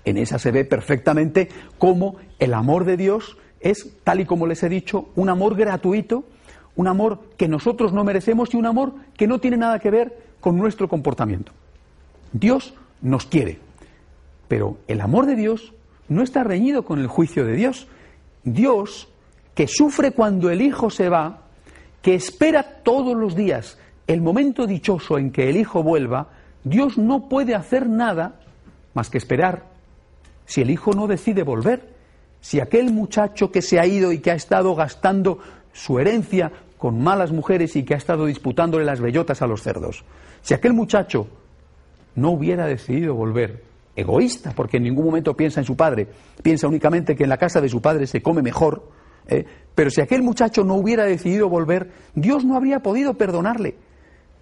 En 0.04 0.18
esa 0.18 0.38
se 0.38 0.52
ve 0.52 0.64
perfectamente 0.64 1.48
cómo 1.78 2.14
el 2.38 2.54
amor 2.54 2.84
de 2.84 2.96
Dios 2.96 3.36
es, 3.58 3.90
tal 4.04 4.20
y 4.20 4.24
como 4.24 4.46
les 4.46 4.62
he 4.62 4.68
dicho, 4.68 5.08
un 5.16 5.28
amor 5.28 5.56
gratuito, 5.56 6.22
un 6.76 6.86
amor 6.86 7.18
que 7.36 7.48
nosotros 7.48 7.92
no 7.92 8.04
merecemos 8.04 8.54
y 8.54 8.56
un 8.56 8.66
amor 8.66 8.92
que 9.16 9.26
no 9.26 9.40
tiene 9.40 9.56
nada 9.56 9.80
que 9.80 9.90
ver 9.90 10.16
con 10.38 10.56
nuestro 10.56 10.88
comportamiento. 10.88 11.50
Dios 12.32 12.74
nos 13.02 13.26
quiere, 13.26 13.58
pero 14.46 14.76
el 14.86 15.00
amor 15.00 15.26
de 15.26 15.34
Dios 15.34 15.72
no 16.08 16.22
está 16.22 16.44
reñido 16.44 16.84
con 16.84 16.98
el 16.98 17.06
juicio 17.06 17.44
de 17.44 17.54
Dios. 17.54 17.88
Dios, 18.44 19.08
que 19.54 19.68
sufre 19.68 20.12
cuando 20.12 20.50
el 20.50 20.62
Hijo 20.62 20.90
se 20.90 21.08
va, 21.08 21.42
que 22.02 22.14
espera 22.14 22.62
todos 22.82 23.16
los 23.16 23.34
días 23.34 23.78
el 24.06 24.22
momento 24.22 24.66
dichoso 24.66 25.18
en 25.18 25.30
que 25.30 25.50
el 25.50 25.56
Hijo 25.56 25.82
vuelva, 25.82 26.28
Dios 26.64 26.96
no 26.96 27.28
puede 27.28 27.54
hacer 27.54 27.88
nada 27.88 28.40
más 28.94 29.10
que 29.10 29.18
esperar. 29.18 29.66
Si 30.46 30.62
el 30.62 30.70
Hijo 30.70 30.92
no 30.94 31.06
decide 31.06 31.42
volver, 31.42 31.94
si 32.40 32.60
aquel 32.60 32.90
muchacho 32.90 33.52
que 33.52 33.60
se 33.60 33.78
ha 33.78 33.86
ido 33.86 34.12
y 34.12 34.20
que 34.20 34.30
ha 34.30 34.34
estado 34.34 34.74
gastando 34.74 35.38
su 35.72 35.98
herencia 35.98 36.50
con 36.78 37.02
malas 37.02 37.32
mujeres 37.32 37.76
y 37.76 37.84
que 37.84 37.94
ha 37.94 37.98
estado 37.98 38.24
disputándole 38.24 38.84
las 38.84 39.00
bellotas 39.00 39.42
a 39.42 39.46
los 39.46 39.62
cerdos, 39.62 40.04
si 40.40 40.54
aquel 40.54 40.72
muchacho 40.72 41.26
no 42.14 42.30
hubiera 42.30 42.66
decidido 42.66 43.14
volver, 43.14 43.67
egoísta, 44.00 44.52
porque 44.54 44.76
en 44.76 44.84
ningún 44.84 45.04
momento 45.04 45.36
piensa 45.36 45.60
en 45.60 45.66
su 45.66 45.76
padre, 45.76 46.08
piensa 46.42 46.68
únicamente 46.68 47.16
que 47.16 47.24
en 47.24 47.30
la 47.30 47.38
casa 47.38 47.60
de 47.60 47.68
su 47.68 47.80
padre 47.80 48.06
se 48.06 48.22
come 48.22 48.42
mejor. 48.42 48.88
¿eh? 49.28 49.44
Pero 49.74 49.90
si 49.90 50.00
aquel 50.00 50.22
muchacho 50.22 50.64
no 50.64 50.74
hubiera 50.74 51.04
decidido 51.04 51.48
volver, 51.48 51.90
Dios 52.14 52.44
no 52.44 52.56
habría 52.56 52.80
podido 52.80 53.14
perdonarle. 53.14 53.76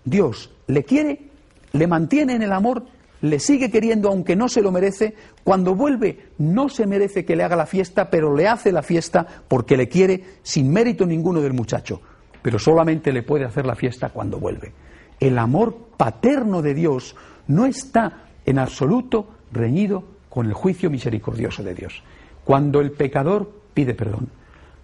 Dios 0.04 0.52
le 0.66 0.84
quiere, 0.84 1.30
le 1.72 1.86
mantiene 1.86 2.34
en 2.34 2.42
el 2.42 2.52
amor 2.52 2.84
le 3.20 3.40
sigue 3.40 3.70
queriendo 3.70 4.08
aunque 4.08 4.36
no 4.36 4.48
se 4.48 4.62
lo 4.62 4.72
merece, 4.72 5.14
cuando 5.44 5.74
vuelve 5.74 6.30
no 6.38 6.68
se 6.68 6.86
merece 6.86 7.24
que 7.24 7.36
le 7.36 7.44
haga 7.44 7.56
la 7.56 7.66
fiesta, 7.66 8.10
pero 8.10 8.34
le 8.34 8.46
hace 8.46 8.72
la 8.72 8.82
fiesta 8.82 9.26
porque 9.48 9.76
le 9.76 9.88
quiere 9.88 10.22
sin 10.42 10.70
mérito 10.70 11.06
ninguno 11.06 11.40
del 11.40 11.52
muchacho, 11.52 12.00
pero 12.42 12.58
solamente 12.58 13.12
le 13.12 13.22
puede 13.22 13.44
hacer 13.44 13.66
la 13.66 13.74
fiesta 13.74 14.10
cuando 14.10 14.38
vuelve. 14.38 14.72
El 15.18 15.38
amor 15.38 15.88
paterno 15.96 16.62
de 16.62 16.74
Dios 16.74 17.16
no 17.46 17.64
está 17.64 18.24
en 18.44 18.58
absoluto 18.58 19.30
reñido 19.56 20.04
con 20.28 20.46
el 20.46 20.52
juicio 20.52 20.90
misericordioso 20.90 21.62
de 21.62 21.74
Dios. 21.74 22.02
Cuando 22.44 22.80
el 22.80 22.92
pecador 22.92 23.50
pide 23.74 23.94
perdón, 23.94 24.28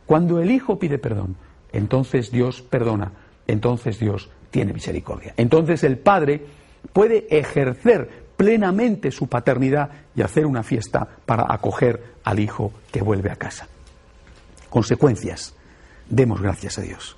cuando 0.06 0.40
el 0.40 0.50
Hijo 0.50 0.78
pide 0.78 0.98
perdón, 0.98 1.36
entonces 1.72 2.30
Dios 2.30 2.62
perdona, 2.62 3.12
entonces 3.46 3.98
Dios 3.98 4.30
tiene 4.50 4.72
misericordia. 4.72 5.34
Entonces 5.36 5.84
el 5.84 5.98
Padre 5.98 6.44
puede 6.92 7.26
ejercer 7.30 8.22
plenamente 8.36 9.10
su 9.10 9.28
paternidad 9.28 9.90
y 10.14 10.22
hacer 10.22 10.46
una 10.46 10.62
fiesta 10.62 11.06
para 11.24 11.46
acoger 11.48 12.02
al 12.24 12.40
Hijo 12.40 12.72
que 12.90 13.02
vuelve 13.02 13.30
a 13.30 13.36
casa. 13.36 13.68
Consecuencias. 14.68 15.54
Demos 16.08 16.42
gracias 16.42 16.78
a 16.78 16.82
Dios. 16.82 17.16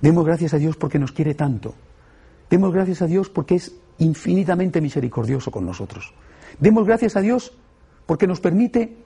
Demos 0.00 0.24
gracias 0.24 0.54
a 0.54 0.58
Dios 0.58 0.76
porque 0.76 0.98
nos 0.98 1.12
quiere 1.12 1.34
tanto. 1.34 1.74
Demos 2.48 2.72
gracias 2.72 3.02
a 3.02 3.06
Dios 3.06 3.28
porque 3.28 3.56
es 3.56 3.74
infinitamente 3.98 4.80
misericordioso 4.80 5.50
con 5.50 5.66
nosotros. 5.66 6.12
Demos 6.60 6.86
gracias 6.86 7.16
a 7.16 7.20
Dios 7.20 7.52
porque 8.06 8.26
nos 8.26 8.40
permite 8.40 8.96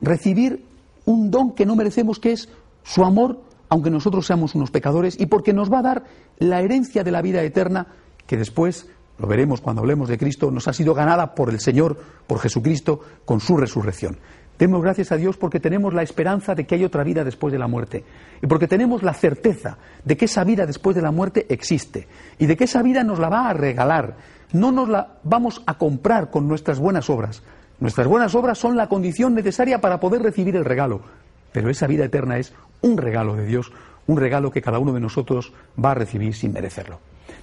recibir 0.00 0.64
un 1.04 1.30
don 1.30 1.52
que 1.54 1.66
no 1.66 1.76
merecemos, 1.76 2.18
que 2.18 2.32
es 2.32 2.48
su 2.82 3.04
amor, 3.04 3.40
aunque 3.68 3.90
nosotros 3.90 4.26
seamos 4.26 4.54
unos 4.54 4.70
pecadores, 4.70 5.18
y 5.18 5.26
porque 5.26 5.52
nos 5.52 5.72
va 5.72 5.78
a 5.78 5.82
dar 5.82 6.04
la 6.38 6.60
herencia 6.60 7.04
de 7.04 7.10
la 7.10 7.22
vida 7.22 7.42
eterna 7.42 7.86
que 8.26 8.36
después, 8.36 8.88
lo 9.18 9.26
veremos 9.26 9.60
cuando 9.60 9.82
hablemos 9.82 10.08
de 10.08 10.18
Cristo, 10.18 10.50
nos 10.50 10.68
ha 10.68 10.72
sido 10.72 10.94
ganada 10.94 11.34
por 11.34 11.50
el 11.50 11.60
Señor, 11.60 11.98
por 12.26 12.38
Jesucristo, 12.38 13.00
con 13.24 13.40
su 13.40 13.56
resurrección. 13.56 14.18
Demos 14.58 14.82
gracias 14.82 15.10
a 15.10 15.16
Dios 15.16 15.36
porque 15.36 15.60
tenemos 15.60 15.92
la 15.94 16.02
esperanza 16.02 16.54
de 16.54 16.66
que 16.66 16.76
hay 16.76 16.84
otra 16.84 17.02
vida 17.02 17.24
después 17.24 17.52
de 17.52 17.58
la 17.58 17.66
muerte 17.66 18.04
y 18.40 18.46
porque 18.46 18.68
tenemos 18.68 19.02
la 19.02 19.14
certeza 19.14 19.78
de 20.04 20.16
que 20.16 20.26
esa 20.26 20.44
vida 20.44 20.66
después 20.66 20.94
de 20.94 21.02
la 21.02 21.10
muerte 21.10 21.46
existe 21.48 22.06
y 22.38 22.46
de 22.46 22.56
que 22.56 22.64
esa 22.64 22.82
vida 22.82 23.02
nos 23.02 23.18
la 23.18 23.28
va 23.28 23.48
a 23.48 23.54
regalar. 23.54 24.16
No 24.52 24.70
nos 24.70 24.88
la 24.88 25.18
vamos 25.24 25.62
a 25.66 25.78
comprar 25.78 26.30
con 26.30 26.46
nuestras 26.46 26.78
buenas 26.78 27.10
obras. 27.10 27.42
Nuestras 27.80 28.06
buenas 28.06 28.34
obras 28.36 28.58
son 28.58 28.76
la 28.76 28.88
condición 28.88 29.34
necesaria 29.34 29.80
para 29.80 29.98
poder 29.98 30.22
recibir 30.22 30.54
el 30.54 30.64
regalo, 30.64 31.00
pero 31.50 31.68
esa 31.68 31.88
vida 31.88 32.04
eterna 32.04 32.38
es 32.38 32.52
un 32.80 32.96
regalo 32.96 33.34
de 33.34 33.46
Dios, 33.46 33.72
un 34.06 34.18
regalo 34.18 34.52
que 34.52 34.62
cada 34.62 34.78
uno 34.78 34.92
de 34.92 35.00
nosotros 35.00 35.52
va 35.82 35.90
a 35.90 35.94
recibir 35.94 36.34
sin 36.34 36.52
merecerlo. 36.52 37.00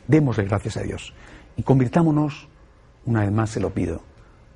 Démosle 0.07 0.45
gracias 0.45 0.77
a 0.77 0.83
Dios 0.83 1.13
y 1.57 1.63
convirtámonos, 1.63 2.47
una 3.05 3.21
vez 3.21 3.31
más 3.33 3.49
se 3.49 3.59
lo 3.59 3.71
pido, 3.71 4.01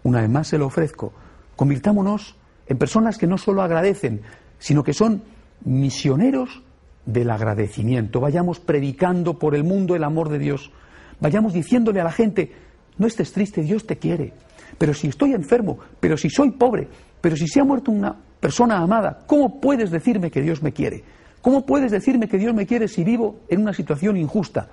una 0.03 0.21
vez 0.21 0.29
más 0.29 0.47
se 0.47 0.57
lo 0.57 0.67
ofrezco, 0.67 1.11
convirtámonos 1.57 2.37
en 2.73 2.79
personas 2.79 3.19
que 3.19 3.27
no 3.27 3.37
solo 3.37 3.61
agradecen, 3.61 4.21
sino 4.57 4.83
que 4.83 4.93
son 4.93 5.21
misioneros 5.63 6.63
del 7.05 7.29
agradecimiento. 7.29 8.19
Vayamos 8.19 8.59
predicando 8.59 9.37
por 9.37 9.53
el 9.53 9.63
mundo 9.63 9.95
el 9.95 10.03
amor 10.03 10.29
de 10.29 10.39
Dios. 10.39 10.71
Vayamos 11.19 11.53
diciéndole 11.53 12.01
a 12.01 12.05
la 12.05 12.11
gente, 12.11 12.51
no 12.97 13.05
estés 13.05 13.31
triste, 13.31 13.61
Dios 13.61 13.85
te 13.85 13.97
quiere. 13.97 14.33
Pero 14.79 14.95
si 14.95 15.07
estoy 15.09 15.33
enfermo, 15.33 15.77
pero 15.99 16.17
si 16.17 16.31
soy 16.31 16.49
pobre, 16.49 16.87
pero 17.21 17.35
si 17.35 17.47
se 17.47 17.59
ha 17.59 17.63
muerto 17.63 17.91
una 17.91 18.15
persona 18.39 18.79
amada, 18.79 19.19
¿cómo 19.27 19.61
puedes 19.61 19.91
decirme 19.91 20.31
que 20.31 20.41
Dios 20.41 20.63
me 20.63 20.73
quiere? 20.73 21.03
¿Cómo 21.41 21.67
puedes 21.67 21.91
decirme 21.91 22.27
que 22.27 22.39
Dios 22.39 22.55
me 22.55 22.65
quiere 22.65 22.87
si 22.87 23.03
vivo 23.03 23.41
en 23.49 23.61
una 23.61 23.73
situación 23.73 24.17
injusta? 24.17 24.67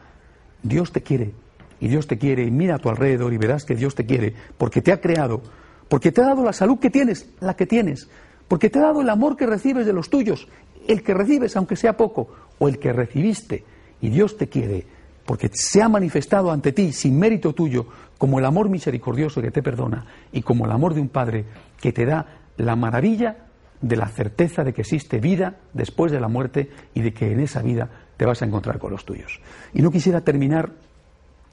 Dios 0.63 0.91
te 0.91 1.03
quiere 1.03 1.35
y 1.81 1.89
Dios 1.89 2.07
te 2.07 2.17
quiere 2.17 2.45
y 2.45 2.51
mira 2.51 2.77
a 2.77 2.79
tu 2.79 2.89
alrededor 2.89 3.35
y 3.35 3.37
verás 3.37 3.67
que 3.67 3.75
Dios 3.75 3.95
te 3.95 4.07
quiere 4.07 4.33
porque 4.57 4.81
te 4.81 4.91
ha 4.91 5.03
creado 5.03 5.43
porque 5.91 6.13
te 6.13 6.23
ha 6.23 6.27
dado 6.27 6.45
la 6.45 6.53
salud 6.53 6.79
que 6.79 6.89
tienes, 6.89 7.29
la 7.41 7.57
que 7.57 7.67
tienes, 7.67 8.09
porque 8.47 8.71
te 8.71 8.79
ha 8.79 8.83
dado 8.83 9.03
el 9.03 9.11
amor 9.11 9.37
que 9.37 9.45
recibes 9.45 9.85
de 9.85 9.93
los 9.93 10.09
tuyos, 10.09 10.47
el 10.87 11.03
que 11.03 11.13
recibes 11.13 11.57
aunque 11.57 11.75
sea 11.75 11.97
poco, 11.97 12.29
o 12.61 12.69
el 12.69 12.79
que 12.79 12.93
recibiste, 12.93 13.65
y 14.01 14.09
Dios 14.09 14.37
te 14.37 14.49
quiere, 14.49 14.87
porque 15.27 15.51
se 15.53 15.83
ha 15.83 15.89
manifestado 15.89 16.53
ante 16.53 16.71
ti 16.71 16.93
sin 16.93 17.19
mérito 17.19 17.53
tuyo 17.55 17.87
como 18.19 18.39
el 18.39 18.45
amor 18.45 18.69
misericordioso 18.69 19.43
que 19.43 19.51
te 19.51 19.65
perdona 19.65 20.07
y 20.31 20.43
como 20.43 20.65
el 20.65 20.71
amor 20.71 20.95
de 20.95 21.01
un 21.01 21.09
Padre 21.09 21.45
que 21.81 21.93
te 21.93 22.07
da 22.07 22.39
la 22.57 22.77
maravilla 22.77 23.47
de 23.81 23.97
la 23.97 24.07
certeza 24.07 24.63
de 24.63 24.73
que 24.73 24.83
existe 24.83 25.19
vida 25.19 25.57
después 25.73 26.13
de 26.13 26.21
la 26.21 26.29
muerte 26.29 26.71
y 26.95 27.01
de 27.01 27.13
que 27.13 27.33
en 27.33 27.41
esa 27.41 27.63
vida 27.63 27.91
te 28.17 28.27
vas 28.27 28.43
a 28.43 28.45
encontrar 28.45 28.79
con 28.79 28.93
los 28.93 29.05
tuyos. 29.05 29.41
Y 29.75 29.83
no 29.83 29.91
quisiera 29.91 30.21
terminar 30.21 30.71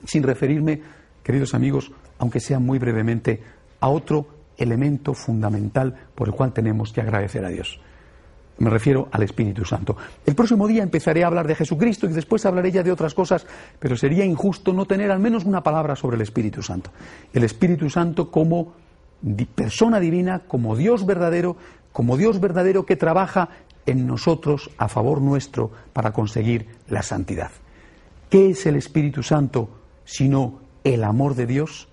sin 0.06 0.22
referirme, 0.22 0.82
queridos 1.24 1.56
amigos, 1.56 1.92
aunque 2.20 2.40
sea 2.40 2.60
muy 2.60 2.78
brevemente, 2.78 3.42
a 3.80 3.90
otro 3.90 4.28
elemento 4.58 5.14
fundamental 5.14 5.96
por 6.16 6.28
el 6.28 6.34
cual 6.34 6.54
tenemos 6.54 6.92
que 6.92 7.02
agradecer 7.02 7.46
a 7.46 7.50
Dios. 7.50 7.80
Me 8.60 8.72
refiero 8.72 9.08
al 9.12 9.22
Espíritu 9.22 9.64
Santo. 9.66 9.96
El 10.26 10.34
próximo 10.34 10.68
día 10.68 10.82
empezaré 10.82 11.24
a 11.24 11.28
hablar 11.28 11.48
de 11.48 11.54
Jesucristo 11.54 12.08
y 12.08 12.14
después 12.14 12.44
hablaré 12.46 12.72
ya 12.72 12.82
de 12.82 12.92
otras 12.92 13.14
cosas, 13.14 13.46
pero 13.78 13.96
sería 13.96 14.26
injusto 14.26 14.74
no 14.74 14.86
tener 14.86 15.12
al 15.12 15.20
menos 15.20 15.46
una 15.46 15.62
palabra 15.62 15.96
sobre 15.96 16.16
el 16.16 16.24
Espíritu 16.24 16.64
Santo. 16.64 16.90
El 17.34 17.44
Espíritu 17.44 17.90
Santo 17.90 18.32
como 18.32 18.74
persona 19.54 20.00
divina, 20.00 20.40
como 20.48 20.76
Dios 20.76 21.06
verdadero, 21.06 21.56
como 21.92 22.18
Dios 22.18 22.40
verdadero 22.40 22.86
que 22.86 22.96
trabaja 22.96 23.50
en 23.86 24.08
nosotros 24.08 24.72
a 24.78 24.88
favor 24.88 25.22
nuestro 25.22 25.72
para 25.94 26.12
conseguir 26.12 26.68
la 26.90 27.04
santidad. 27.04 27.52
¿Qué 28.30 28.50
es 28.50 28.66
el 28.66 28.76
Espíritu 28.76 29.24
Santo 29.24 29.70
sino 30.04 30.60
el 30.84 31.04
amor 31.04 31.36
de 31.36 31.46
Dios? 31.46 31.90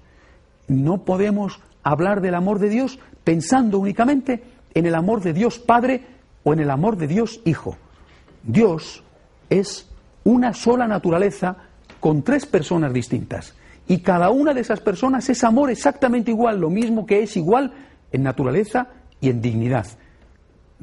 No 0.66 1.05
podemos 1.05 1.61
hablar 1.85 2.20
del 2.20 2.35
amor 2.35 2.59
de 2.59 2.70
Dios 2.70 2.99
pensando 3.23 3.79
únicamente 3.79 4.42
en 4.75 4.87
el 4.87 4.94
amor 4.94 5.23
de 5.23 5.33
Dios 5.33 5.59
Padre 5.59 6.07
o 6.42 6.53
en 6.53 6.61
el 6.61 6.70
amor 6.70 6.97
de 6.97 7.07
Dios 7.07 7.40
Hijo. 7.44 7.77
Dios 8.42 9.05
es 9.49 9.88
una 10.25 10.53
sola 10.53 10.88
naturaleza 10.88 11.57
con 12.01 12.23
tres 12.23 12.47
personas 12.47 12.92
distintas. 12.92 13.55
Y 13.87 13.99
cada 13.99 14.31
una 14.31 14.55
de 14.55 14.62
esas 14.62 14.81
personas 14.81 15.29
es 15.29 15.44
amor 15.44 15.70
exactamente 15.70 16.31
igual, 16.31 16.59
lo 16.59 16.70
mismo 16.70 17.07
que 17.07 17.23
es 17.23 17.37
igual 17.37 17.73
en 18.12 18.23
naturaleza 18.23 18.88
y 19.20 19.29
en 19.29 19.40
dignidad. 19.40 19.87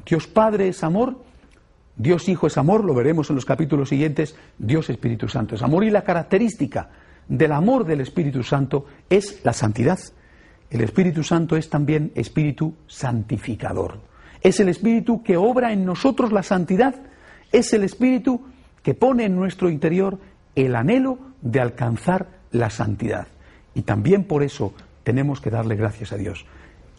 Dios 0.06 0.26
Padre 0.28 0.68
es 0.68 0.82
amor, 0.84 1.16
Dios 1.96 2.28
Hijo 2.28 2.46
es 2.46 2.56
amor, 2.56 2.84
lo 2.84 2.94
veremos 2.94 3.28
en 3.30 3.36
los 3.36 3.44
capítulos 3.44 3.88
siguientes, 3.88 4.36
Dios 4.58 4.88
Espíritu 4.88 5.28
Santo 5.28 5.56
es 5.56 5.62
amor. 5.62 5.84
Y 5.84 5.90
la 5.90 6.02
característica 6.02 6.90
del 7.28 7.52
amor 7.52 7.84
del 7.84 8.00
Espíritu 8.00 8.42
Santo 8.42 8.86
es 9.10 9.44
la 9.44 9.52
santidad. 9.52 9.98
El 10.72 10.80
Espíritu 10.80 11.22
Santo 11.22 11.54
es 11.54 11.68
también 11.68 12.12
Espíritu 12.14 12.72
santificador. 12.86 13.98
Es 14.40 14.58
el 14.58 14.70
Espíritu 14.70 15.22
que 15.22 15.36
obra 15.36 15.70
en 15.70 15.84
nosotros 15.84 16.32
la 16.32 16.42
santidad. 16.42 16.94
Es 17.52 17.74
el 17.74 17.84
Espíritu 17.84 18.40
que 18.82 18.94
pone 18.94 19.26
en 19.26 19.36
nuestro 19.36 19.68
interior 19.68 20.18
el 20.54 20.74
anhelo 20.74 21.18
de 21.42 21.60
alcanzar 21.60 22.26
la 22.52 22.70
santidad. 22.70 23.26
Y 23.74 23.82
también 23.82 24.24
por 24.24 24.42
eso 24.42 24.72
tenemos 25.04 25.42
que 25.42 25.50
darle 25.50 25.76
gracias 25.76 26.10
a 26.12 26.16
Dios. 26.16 26.46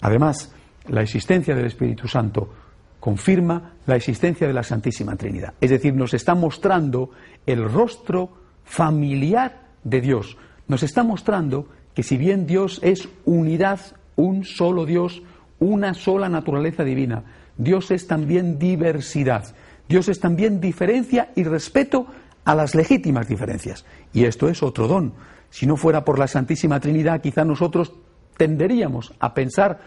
Además, 0.01 0.53
la 0.87 1.01
existencia 1.01 1.55
del 1.55 1.65
Espíritu 1.65 2.07
Santo 2.07 2.53
confirma 2.99 3.73
la 3.87 3.95
existencia 3.95 4.45
de 4.45 4.53
la 4.53 4.61
Santísima 4.61 5.15
Trinidad. 5.15 5.55
Es 5.59 5.71
decir, 5.71 5.95
nos 5.95 6.13
está 6.13 6.35
mostrando 6.35 7.09
el 7.47 7.67
rostro 7.67 8.37
familiar 8.65 9.63
de 9.83 9.99
Dios. 9.99 10.37
Nos 10.67 10.83
está 10.83 11.01
mostrando 11.01 11.69
que 11.93 12.03
si 12.03 12.17
bien 12.17 12.45
Dios 12.45 12.79
es 12.83 13.09
unidad, 13.25 13.79
un 14.15 14.43
solo 14.43 14.85
Dios, 14.85 15.21
una 15.59 15.93
sola 15.93 16.29
naturaleza 16.29 16.83
divina, 16.83 17.23
Dios 17.57 17.91
es 17.91 18.07
también 18.07 18.57
diversidad, 18.59 19.55
Dios 19.87 20.09
es 20.09 20.19
también 20.19 20.59
diferencia 20.59 21.31
y 21.35 21.43
respeto 21.43 22.07
a 22.45 22.55
las 22.55 22.75
legítimas 22.75 23.27
diferencias. 23.27 23.85
Y 24.11 24.25
esto 24.25 24.49
es 24.49 24.63
otro 24.63 24.87
don. 24.87 25.13
Si 25.49 25.65
no 25.65 25.77
fuera 25.77 26.03
por 26.03 26.19
la 26.19 26.27
Santísima 26.27 26.79
Trinidad, 26.79 27.21
quizá 27.21 27.45
nosotros 27.45 27.93
tenderíamos 28.37 29.13
a 29.19 29.33
pensar 29.33 29.79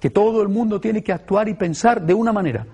que 0.00 0.10
todo 0.10 0.42
el 0.42 0.48
mundo 0.48 0.80
tiene 0.80 1.02
que 1.02 1.12
actuar 1.12 1.48
y 1.48 1.54
pensar 1.54 2.00
de 2.02 2.14
una 2.14 2.32
manera. 2.32 2.66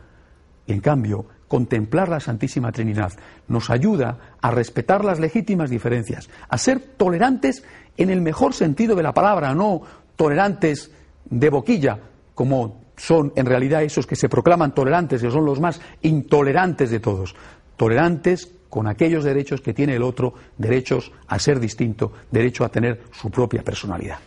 Y 0.67 0.73
en 0.73 0.81
cambio, 0.81 1.27
contemplar 1.49 2.09
la 2.09 2.21
Santísima 2.21 2.73
Trinidad 2.73 3.13
nos 3.49 3.71
ayuda 3.71 4.37
a 4.41 4.51
respetar 4.51 5.05
las 5.05 5.21
legítimas 5.21 5.71
diferencias, 5.71 6.29
a 6.49 6.59
ser 6.59 6.81
tolerantes 6.81 7.65
en 7.97 8.11
el 8.11 8.21
mejor 8.21 8.55
sentido 8.55 8.95
de 8.95 9.03
la 9.03 9.13
palabra, 9.13 9.55
no 9.55 9.83
tolerantes 10.17 10.91
de 11.25 11.51
boquilla, 11.51 11.99
como 12.35 12.87
son 12.97 13.33
en 13.37 13.47
realidad 13.47 13.83
esos 13.83 14.07
que 14.07 14.17
se 14.17 14.29
proclaman 14.29 14.75
tolerantes, 14.75 15.23
que 15.23 15.31
son 15.31 15.45
los 15.45 15.61
más 15.61 15.81
intolerantes 16.03 16.91
de 16.91 17.01
todos. 17.01 17.35
Tolerantes 17.77 18.53
con 18.71 18.87
aquellos 18.87 19.25
derechos 19.25 19.61
que 19.61 19.75
tiene 19.75 19.97
el 19.97 20.03
otro, 20.03 20.35
derechos 20.59 21.13
a 21.29 21.39
ser 21.39 21.61
distinto, 21.61 22.13
derecho 22.31 22.65
a 22.65 22.69
tener 22.69 23.03
su 23.13 23.31
propia 23.31 23.63
personalidad. 23.63 24.19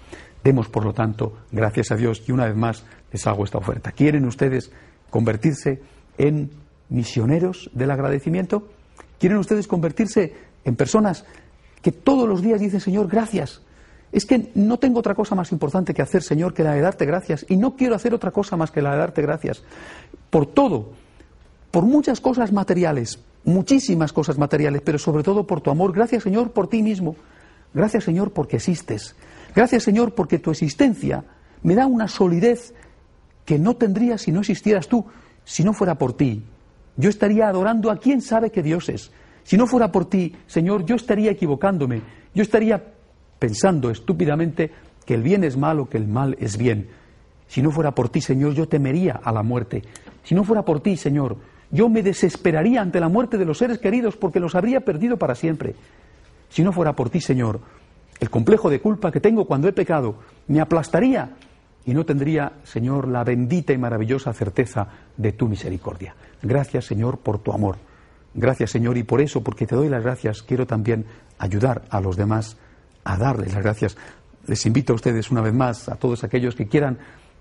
Demos, 0.43 0.69
por 0.69 0.85
lo 0.85 0.93
tanto, 0.93 1.39
gracias 1.51 1.91
a 1.91 1.95
Dios 1.95 2.23
y 2.27 2.31
una 2.31 2.45
vez 2.45 2.55
más 2.55 2.85
les 3.11 3.25
hago 3.27 3.43
esta 3.43 3.57
oferta. 3.57 3.91
¿Quieren 3.91 4.25
ustedes 4.25 4.71
convertirse 5.09 5.81
en 6.17 6.51
misioneros 6.89 7.69
del 7.73 7.91
agradecimiento? 7.91 8.67
¿Quieren 9.19 9.37
ustedes 9.37 9.67
convertirse 9.67 10.33
en 10.63 10.75
personas 10.75 11.25
que 11.81 11.91
todos 11.91 12.27
los 12.27 12.41
días 12.41 12.59
dicen, 12.59 12.79
Señor, 12.79 13.07
gracias. 13.07 13.61
Es 14.11 14.25
que 14.25 14.51
no 14.55 14.77
tengo 14.77 14.99
otra 14.99 15.13
cosa 15.13 15.35
más 15.35 15.51
importante 15.51 15.93
que 15.93 16.01
hacer, 16.01 16.23
Señor, 16.23 16.53
que 16.53 16.63
la 16.63 16.73
de 16.73 16.81
darte 16.81 17.05
gracias. 17.05 17.45
Y 17.47 17.57
no 17.57 17.75
quiero 17.75 17.95
hacer 17.95 18.13
otra 18.13 18.31
cosa 18.31 18.57
más 18.57 18.71
que 18.71 18.81
la 18.81 18.91
de 18.91 18.97
darte 18.97 19.21
gracias. 19.21 19.63
Por 20.29 20.47
todo, 20.47 20.91
por 21.71 21.83
muchas 21.83 22.19
cosas 22.19 22.51
materiales, 22.51 23.19
muchísimas 23.43 24.11
cosas 24.11 24.37
materiales, 24.37 24.81
pero 24.83 24.97
sobre 24.97 25.23
todo 25.23 25.45
por 25.45 25.61
tu 25.61 25.69
amor. 25.69 25.93
Gracias, 25.93 26.23
Señor, 26.23 26.51
por 26.51 26.67
ti 26.67 26.81
mismo. 26.81 27.15
Gracias, 27.73 28.03
Señor, 28.03 28.31
porque 28.31 28.57
existes. 28.57 29.15
Gracias, 29.55 29.83
Señor, 29.83 30.15
porque 30.15 30.39
tu 30.39 30.51
existencia 30.51 31.23
me 31.61 31.75
da 31.75 31.85
una 31.85 32.07
solidez 32.07 32.73
que 33.45 33.59
no 33.59 33.75
tendría 33.75 34.17
si 34.17 34.31
no 34.31 34.39
existieras 34.39 34.87
tú, 34.87 35.05
si 35.43 35.63
no 35.63 35.73
fuera 35.73 35.95
por 35.95 36.13
ti. 36.13 36.43
Yo 36.97 37.09
estaría 37.09 37.47
adorando 37.47 37.91
a 37.91 37.97
quien 37.97 38.21
sabe 38.21 38.51
que 38.51 38.63
Dios 38.63 38.89
es. 38.89 39.11
Si 39.49 39.57
no 39.57 39.65
fuera 39.65 39.91
por 39.91 40.05
ti, 40.05 40.35
Señor, 40.45 40.85
yo 40.85 40.95
estaría 40.95 41.31
equivocándome. 41.31 42.03
Yo 42.35 42.43
estaría 42.43 42.83
pensando 43.39 43.89
estúpidamente 43.89 44.69
que 45.07 45.15
el 45.15 45.23
bien 45.23 45.43
es 45.43 45.57
malo, 45.57 45.89
que 45.89 45.97
el 45.97 46.07
mal 46.07 46.37
es 46.39 46.55
bien. 46.55 46.89
Si 47.47 47.63
no 47.63 47.71
fuera 47.71 47.95
por 47.95 48.09
ti, 48.09 48.21
Señor, 48.21 48.53
yo 48.53 48.67
temería 48.67 49.19
a 49.23 49.31
la 49.31 49.41
muerte. 49.41 49.81
Si 50.21 50.35
no 50.35 50.43
fuera 50.43 50.61
por 50.61 50.81
ti, 50.81 50.97
Señor, 50.97 51.35
yo 51.71 51.89
me 51.89 52.03
desesperaría 52.03 52.79
ante 52.79 52.99
la 52.99 53.09
muerte 53.09 53.39
de 53.39 53.45
los 53.45 53.57
seres 53.57 53.79
queridos 53.79 54.17
porque 54.17 54.39
los 54.39 54.53
habría 54.53 54.81
perdido 54.81 55.17
para 55.17 55.33
siempre. 55.33 55.73
Si 56.49 56.61
no 56.61 56.71
fuera 56.71 56.93
por 56.93 57.09
ti, 57.09 57.19
Señor, 57.19 57.59
el 58.19 58.29
complejo 58.29 58.69
de 58.69 58.79
culpa 58.79 59.11
que 59.11 59.19
tengo 59.19 59.45
cuando 59.45 59.67
he 59.67 59.73
pecado 59.73 60.17
me 60.47 60.61
aplastaría 60.61 61.37
y 61.87 61.95
no 61.95 62.05
tendría, 62.05 62.53
Señor, 62.65 63.07
la 63.07 63.23
bendita 63.23 63.73
y 63.73 63.79
maravillosa 63.79 64.31
certeza 64.31 64.89
de 65.17 65.31
tu 65.31 65.47
misericordia. 65.47 66.13
Gracias, 66.43 66.85
Señor, 66.85 67.17
por 67.17 67.39
tu 67.39 67.51
amor. 67.51 67.88
Gracias, 68.33 68.71
Señor, 68.71 68.97
y 68.97 69.03
por 69.03 69.21
eso, 69.21 69.41
porque 69.41 69.65
te 69.65 69.75
doy 69.75 69.89
las 69.89 70.03
gracias, 70.03 70.43
quiero 70.43 70.67
también 70.67 71.05
ayudar 71.37 71.83
a 71.89 71.99
los 71.99 72.15
demás 72.15 72.57
a 73.03 73.17
darles 73.17 73.53
las 73.53 73.63
gracias. 73.63 73.97
Les 74.45 74.65
invito 74.65 74.93
a 74.93 74.95
ustedes 74.95 75.31
una 75.31 75.41
vez 75.41 75.53
más, 75.53 75.89
a 75.89 75.95
todos 75.95 76.23
aquellos 76.23 76.55
que 76.55 76.67
quieran 76.67 76.99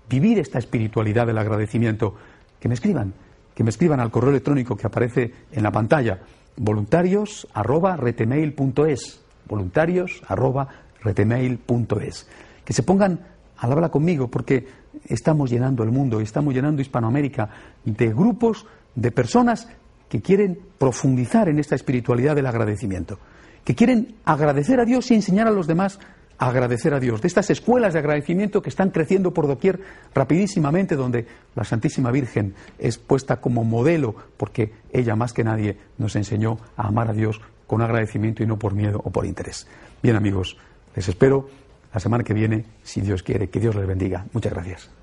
vivir 0.09 0.39
esta 0.39 0.57
espiritualidad 0.57 1.27
del 1.27 1.37
agradecimiento, 1.37 2.15
que 2.59 2.67
me 2.67 2.73
escriban, 2.73 3.13
que 3.53 3.63
me 3.63 3.69
escriban 3.69 3.99
al 3.99 4.09
correo 4.09 4.31
electrónico 4.31 4.75
que 4.75 4.87
aparece 4.87 5.31
en 5.51 5.61
la 5.63 5.71
pantalla, 5.71 6.19
voluntarios@retemail.es, 6.57 9.21
voluntarios@retemail.es. 9.47 12.27
Que 12.65 12.73
se 12.73 12.83
pongan 12.83 13.19
al 13.57 13.71
habla 13.71 13.89
conmigo 13.89 14.27
porque 14.27 14.67
estamos 15.05 15.51
llenando 15.51 15.83
el 15.83 15.91
mundo, 15.91 16.19
estamos 16.19 16.51
llenando 16.53 16.81
Hispanoamérica 16.81 17.49
de 17.83 18.09
grupos 18.09 18.65
de 18.95 19.11
personas 19.11 19.69
que 20.09 20.21
quieren 20.21 20.59
profundizar 20.77 21.47
en 21.47 21.59
esta 21.59 21.75
espiritualidad 21.75 22.35
del 22.35 22.47
agradecimiento, 22.47 23.19
que 23.63 23.75
quieren 23.75 24.15
agradecer 24.25 24.79
a 24.79 24.85
Dios 24.85 25.09
y 25.11 25.15
enseñar 25.15 25.47
a 25.47 25.51
los 25.51 25.67
demás 25.67 25.99
a 26.39 26.47
agradecer 26.47 26.93
a 26.93 26.99
Dios, 26.99 27.21
de 27.21 27.27
estas 27.27 27.49
escuelas 27.49 27.93
de 27.93 27.99
agradecimiento 27.99 28.61
que 28.61 28.69
están 28.69 28.91
creciendo 28.91 29.33
por 29.33 29.45
doquier 29.45 29.81
rapidísimamente, 30.15 30.95
donde 30.95 31.27
la 31.53 31.65
Santísima 31.65 32.11
Virgen 32.11 32.55
es 32.77 32.97
puesta 32.97 33.41
como 33.41 33.65
modelo, 33.65 34.15
porque 34.37 34.71
ella 34.91 35.17
más 35.17 35.33
que 35.33 35.43
nadie 35.43 35.77
nos 35.97 36.15
enseñó 36.15 36.57
a 36.77 36.87
amar 36.87 37.09
a 37.09 37.13
Dios 37.13 37.41
con 37.67 37.81
agradecimiento 37.81 38.41
y 38.41 38.47
no 38.47 38.57
por 38.57 38.73
miedo 38.73 39.01
o 39.03 39.11
por 39.11 39.25
interés. 39.25 39.67
Bien 40.01 40.15
amigos, 40.15 40.57
les 40.95 41.09
espero 41.09 41.49
la 41.93 41.99
semana 41.99 42.23
que 42.23 42.33
viene, 42.33 42.65
si 42.83 43.01
Dios 43.01 43.21
quiere. 43.21 43.49
Que 43.49 43.59
Dios 43.59 43.75
les 43.75 43.87
bendiga. 43.87 44.25
Muchas 44.31 44.53
gracias. 44.53 44.98